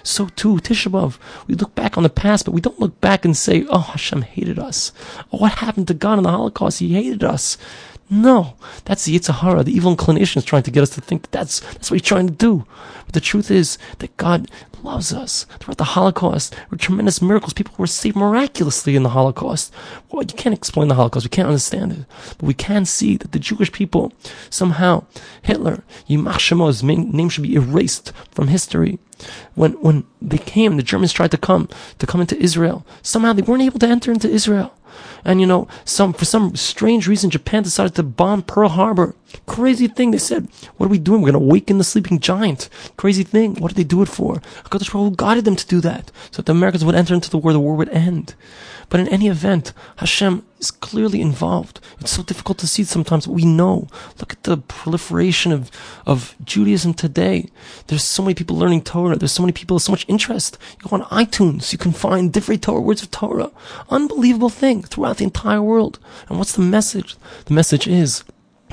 So 0.02 0.26
too, 0.28 0.56
Tisha 0.56 0.90
B'Av, 0.90 1.18
we 1.46 1.54
look 1.54 1.74
back 1.74 1.96
on 1.96 2.02
the 2.02 2.10
past, 2.10 2.44
but 2.44 2.52
we 2.52 2.60
don't 2.60 2.78
look 2.78 3.00
back 3.00 3.24
and 3.24 3.34
say, 3.34 3.64
oh, 3.70 3.78
Hashem 3.78 4.22
hated 4.22 4.58
us. 4.58 4.92
Oh, 5.32 5.38
what 5.38 5.52
happened 5.52 5.88
to 5.88 5.94
God 5.94 6.18
in 6.18 6.24
the 6.24 6.30
Holocaust? 6.30 6.80
He 6.80 6.92
hated 6.92 7.24
us. 7.24 7.56
No, 8.10 8.54
that's 8.84 9.04
the 9.06 9.18
Yetzer 9.18 9.34
Hara, 9.34 9.64
the 9.64 9.72
evil 9.74 9.90
inclination 9.90 10.38
is 10.38 10.44
trying 10.44 10.62
to 10.64 10.70
get 10.70 10.82
us 10.82 10.90
to 10.90 11.00
think 11.00 11.22
that 11.22 11.32
that's, 11.32 11.60
that's 11.60 11.90
what 11.90 12.00
he's 12.00 12.06
trying 12.06 12.26
to 12.26 12.34
do. 12.34 12.66
But 13.06 13.14
the 13.14 13.20
truth 13.20 13.50
is 13.50 13.78
that 13.98 14.16
God 14.16 14.50
loves 14.84 15.12
us. 15.12 15.46
Throughout 15.58 15.78
the 15.78 15.84
Holocaust, 15.84 16.52
there 16.52 16.66
were 16.70 16.76
tremendous 16.76 17.22
miracles. 17.22 17.52
People 17.52 17.74
were 17.78 17.86
saved 17.86 18.16
miraculously 18.16 18.96
in 18.96 19.02
the 19.02 19.10
Holocaust. 19.10 19.72
Well, 20.10 20.22
you 20.22 20.34
can't 20.34 20.54
explain 20.54 20.88
the 20.88 20.94
Holocaust. 20.94 21.26
We 21.26 21.30
can't 21.30 21.48
understand 21.48 21.92
it. 21.92 22.04
But 22.38 22.46
we 22.46 22.54
can 22.54 22.84
see 22.84 23.16
that 23.16 23.32
the 23.32 23.38
Jewish 23.38 23.72
people, 23.72 24.12
somehow, 24.50 25.04
Hitler, 25.42 25.82
Yimach 26.08 26.38
Shemo's 26.38 26.82
name 26.82 27.28
should 27.28 27.42
be 27.42 27.56
erased 27.56 28.12
from 28.30 28.48
history. 28.48 28.98
When, 29.54 29.72
when 29.74 30.04
they 30.20 30.38
came, 30.38 30.76
the 30.76 30.82
Germans 30.82 31.12
tried 31.12 31.30
to 31.30 31.38
come, 31.38 31.68
to 31.98 32.06
come 32.06 32.20
into 32.20 32.38
Israel. 32.38 32.86
Somehow 33.02 33.32
they 33.32 33.42
weren't 33.42 33.62
able 33.62 33.78
to 33.78 33.88
enter 33.88 34.12
into 34.12 34.28
Israel. 34.28 34.74
And 35.24 35.40
you 35.40 35.46
know, 35.46 35.66
some 35.84 36.12
for 36.12 36.24
some 36.24 36.54
strange 36.54 37.08
reason, 37.08 37.30
Japan 37.30 37.62
decided 37.62 37.94
to 37.94 38.02
bomb 38.02 38.42
Pearl 38.42 38.68
Harbor. 38.68 39.14
Crazy 39.46 39.88
thing. 39.88 40.10
They 40.10 40.18
said, 40.18 40.48
"What 40.76 40.86
are 40.86 40.90
we 40.90 40.98
doing? 40.98 41.20
We're 41.20 41.32
going 41.32 41.42
to 41.42 41.46
awaken 41.46 41.78
the 41.78 41.84
sleeping 41.84 42.20
giant." 42.20 42.68
Crazy 42.96 43.24
thing. 43.24 43.56
What 43.56 43.68
did 43.68 43.76
they 43.76 43.84
do 43.84 44.02
it 44.02 44.08
for? 44.08 44.42
Hakadosh 44.64 44.92
Baruch 44.92 45.10
Hu 45.10 45.16
guided 45.16 45.44
them 45.44 45.56
to 45.56 45.66
do 45.66 45.80
that, 45.80 46.10
so 46.30 46.36
that 46.36 46.46
the 46.46 46.52
Americans 46.52 46.84
would 46.84 46.94
enter 46.94 47.14
into 47.14 47.30
the 47.30 47.38
war. 47.38 47.52
The 47.52 47.60
war 47.60 47.76
would 47.76 47.88
end. 47.90 48.34
But 48.88 49.00
in 49.00 49.08
any 49.08 49.28
event, 49.28 49.72
Hashem 49.96 50.44
is 50.58 50.70
clearly 50.70 51.20
involved. 51.20 51.80
It's 52.00 52.12
so 52.12 52.22
difficult 52.22 52.58
to 52.58 52.66
see 52.66 52.84
sometimes, 52.84 53.26
we 53.26 53.44
know. 53.44 53.88
Look 54.18 54.32
at 54.32 54.42
the 54.42 54.58
proliferation 54.58 55.52
of, 55.52 55.70
of 56.06 56.34
Judaism 56.44 56.94
today. 56.94 57.48
There's 57.86 58.04
so 58.04 58.22
many 58.22 58.34
people 58.34 58.56
learning 58.56 58.82
Torah. 58.82 59.16
There's 59.16 59.32
so 59.32 59.42
many 59.42 59.52
people, 59.52 59.78
so 59.78 59.92
much 59.92 60.04
interest. 60.08 60.58
You 60.82 60.88
go 60.88 60.96
on 60.96 61.02
iTunes, 61.04 61.72
you 61.72 61.78
can 61.78 61.92
find 61.92 62.32
different 62.32 62.62
Torah, 62.62 62.80
words 62.80 63.02
of 63.02 63.10
Torah. 63.10 63.50
Unbelievable 63.88 64.50
thing 64.50 64.82
throughout 64.82 65.16
the 65.16 65.24
entire 65.24 65.62
world. 65.62 65.98
And 66.28 66.38
what's 66.38 66.52
the 66.52 66.62
message? 66.62 67.16
The 67.46 67.54
message 67.54 67.88
is 67.88 68.22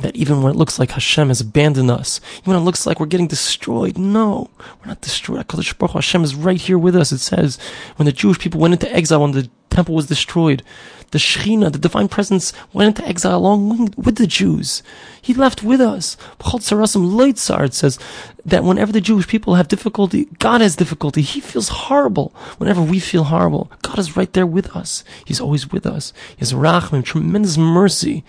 that 0.02 0.16
even 0.16 0.42
when 0.42 0.52
it 0.54 0.58
looks 0.58 0.80
like 0.80 0.92
Hashem 0.92 1.30
has 1.30 1.42
abandoned 1.42 1.92
us, 1.92 2.20
even 2.40 2.54
when 2.54 2.62
it 2.62 2.66
looks 2.66 2.86
like 2.86 3.00
we're 3.00 3.06
getting 3.06 3.28
destroyed, 3.28 3.98
no, 3.98 4.50
we're 4.80 4.88
not 4.88 5.02
destroyed. 5.02 5.46
Hashem 5.50 6.24
is 6.24 6.36
right 6.36 6.60
here 6.60 6.78
with 6.78 6.96
us. 6.96 7.12
It 7.12 7.20
says 7.20 7.58
when 7.96 8.06
the 8.06 8.12
Jewish 8.12 8.40
people 8.40 8.60
went 8.60 8.74
into 8.74 8.94
exile, 8.94 9.22
when 9.22 9.32
the 9.32 9.50
temple 9.70 9.96
was 9.96 10.08
destroyed, 10.08 10.64
the 11.12 11.20
Shekhinah, 11.20 11.72
the 11.72 11.78
divine 11.78 12.08
presence, 12.08 12.52
went 12.74 12.98
into 12.98 13.08
exile 13.08 13.38
along 13.38 13.94
with 13.98 14.16
the 14.16 14.28
Jews. 14.28 14.82
He 15.22 15.34
left 15.34 15.62
with 15.62 15.80
us. 15.80 16.18
It 16.54 17.74
says 17.74 18.00
that 18.44 18.64
whenever 18.64 18.92
the 18.92 19.02
Jewish 19.02 19.28
people 19.28 19.54
have 19.54 19.68
difficulty, 19.68 20.26
God 20.40 20.62
has 20.62 20.76
difficulty. 20.76 21.22
He 21.22 21.40
feels 21.40 21.70
horrible 21.70 22.34
whenever 22.58 22.82
we 22.82 23.00
feel 23.00 23.26
horrible. 23.26 23.72
God 23.84 24.00
is 24.00 24.18
right 24.18 24.34
there 24.34 24.48
with 24.48 24.76
us. 24.76 25.04
He's 25.26 25.40
always 25.40 25.72
with 25.72 25.86
us. 25.86 26.12
He 26.30 26.40
has 26.40 26.54
rachmim, 26.54 27.04
tremendous 27.04 27.56
mercy. 27.58 28.24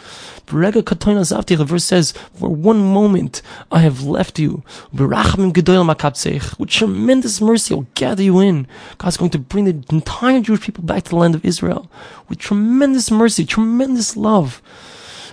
The 0.45 1.65
verse 1.67 1.85
says, 1.85 2.13
for 2.35 2.51
one 2.51 2.93
moment 2.93 3.41
I 3.71 3.79
have 3.79 4.03
left 4.03 4.39
you. 4.39 4.63
With 4.93 6.69
tremendous 6.69 7.41
mercy, 7.41 7.75
I'll 7.75 7.87
gather 7.95 8.23
you 8.23 8.41
in. 8.41 8.67
God's 8.99 9.17
going 9.17 9.31
to 9.31 9.39
bring 9.39 9.65
the 9.65 9.83
entire 9.91 10.41
Jewish 10.41 10.61
people 10.61 10.85
back 10.85 11.05
to 11.05 11.11
the 11.11 11.17
land 11.17 11.35
of 11.35 11.45
Israel 11.45 11.91
with 12.29 12.39
tremendous 12.73 13.11
mercy, 13.11 13.45
tremendous 13.45 14.17
love. 14.17 14.63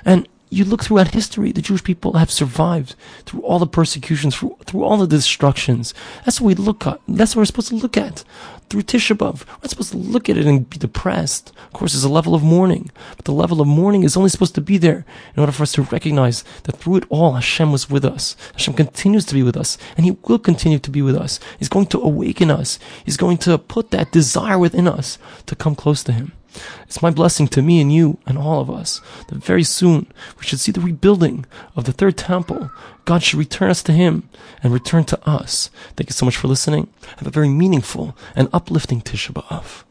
And 0.04 0.28
you 0.50 0.66
look 0.66 0.84
throughout 0.84 1.14
history, 1.14 1.54
the 1.54 1.62
Jewish 1.62 1.86
people 1.86 2.18
have 2.18 2.30
survived 2.30 2.96
through 3.26 3.44
all 3.44 3.60
the 3.60 3.66
persecutions, 3.68 4.36
through, 4.36 4.58
through 4.66 4.84
all 4.84 4.98
the 4.98 5.08
destructions. 5.08 5.94
That's 6.26 6.42
what 6.42 6.48
we 6.48 6.56
look 6.56 6.86
at. 6.86 7.00
That's 7.08 7.34
what 7.34 7.42
we're 7.42 7.46
supposed 7.46 7.70
to 7.70 7.76
look 7.76 7.96
at. 7.96 8.26
Through 8.70 8.82
Tisha 8.82 9.16
B'Av, 9.16 9.48
we're 9.48 9.54
not 9.62 9.70
supposed 9.70 9.92
to 9.92 9.98
look 9.98 10.28
at 10.28 10.36
it 10.36 10.46
and 10.46 10.70
be 10.70 10.78
depressed. 10.78 11.54
Of 11.68 11.74
course, 11.74 11.94
there's 11.94 12.04
a 12.04 12.10
level 12.10 12.36
of 12.36 12.44
mourning, 12.44 12.92
but 13.16 13.24
the 13.24 13.32
level 13.32 13.62
of 13.62 13.68
mourning 13.68 14.04
is 14.04 14.18
only 14.18 14.30
supposed 14.30 14.56
to 14.56 14.62
be 14.62 14.78
there 14.78 15.06
in 15.34 15.40
order 15.40 15.54
for 15.54 15.64
us 15.64 15.72
to 15.74 15.84
recognize 15.84 16.44
that 16.64 16.76
through 16.76 16.98
it 16.98 17.06
all, 17.08 17.34
Hashem 17.34 17.72
was 17.72 17.90
with 17.90 18.04
us. 18.04 18.36
Hashem 18.52 18.74
continues 18.74 19.24
to 19.26 19.34
be 19.34 19.44
with 19.44 19.56
us, 19.56 19.78
and 19.96 20.06
He 20.06 20.18
will 20.28 20.40
continue 20.40 20.80
to 20.80 20.92
be 20.92 21.02
with 21.02 21.16
us. 21.16 21.40
He's 21.58 21.70
going 21.70 21.88
to 21.88 22.02
awaken 22.02 22.52
us. 22.52 22.80
He's 23.06 23.18
going 23.18 23.38
to 23.40 23.58
put 23.58 23.92
that 23.92 24.12
desire 24.12 24.60
within 24.60 24.90
us 24.90 25.18
to 25.46 25.56
come 25.56 25.76
close 25.76 26.04
to 26.04 26.12
Him. 26.12 26.34
It's 26.84 27.02
my 27.02 27.12
blessing 27.12 27.48
to 27.50 27.62
me 27.62 27.82
and 27.82 27.94
you 27.94 28.18
and 28.26 28.38
all 28.38 28.62
of 28.62 28.70
us 28.70 29.02
that 29.28 29.44
very 29.44 29.64
soon 29.64 30.08
we 30.38 30.46
should 30.46 30.60
see 30.60 30.72
the 30.72 30.82
rebuilding 30.82 31.46
of 31.76 31.86
the 31.86 31.94
third 31.94 32.18
temple. 32.18 32.72
God 33.06 33.24
should 33.24 33.40
return 33.40 33.70
us 33.70 33.84
to 33.84 33.92
Him 33.92 34.30
and 34.64 34.74
return 34.74 35.04
to 35.06 35.30
us. 35.30 35.70
Thank 35.96 36.10
you 36.10 36.14
so 36.14 36.26
much 36.26 36.38
for 36.38 36.48
listening. 36.48 36.88
Have 37.18 37.28
a 37.28 37.32
very 37.32 37.50
meaningful 37.50 38.16
and 38.36 38.50
uplifting 38.54 39.02
Tisha 39.02 39.34
B'Av. 39.34 39.84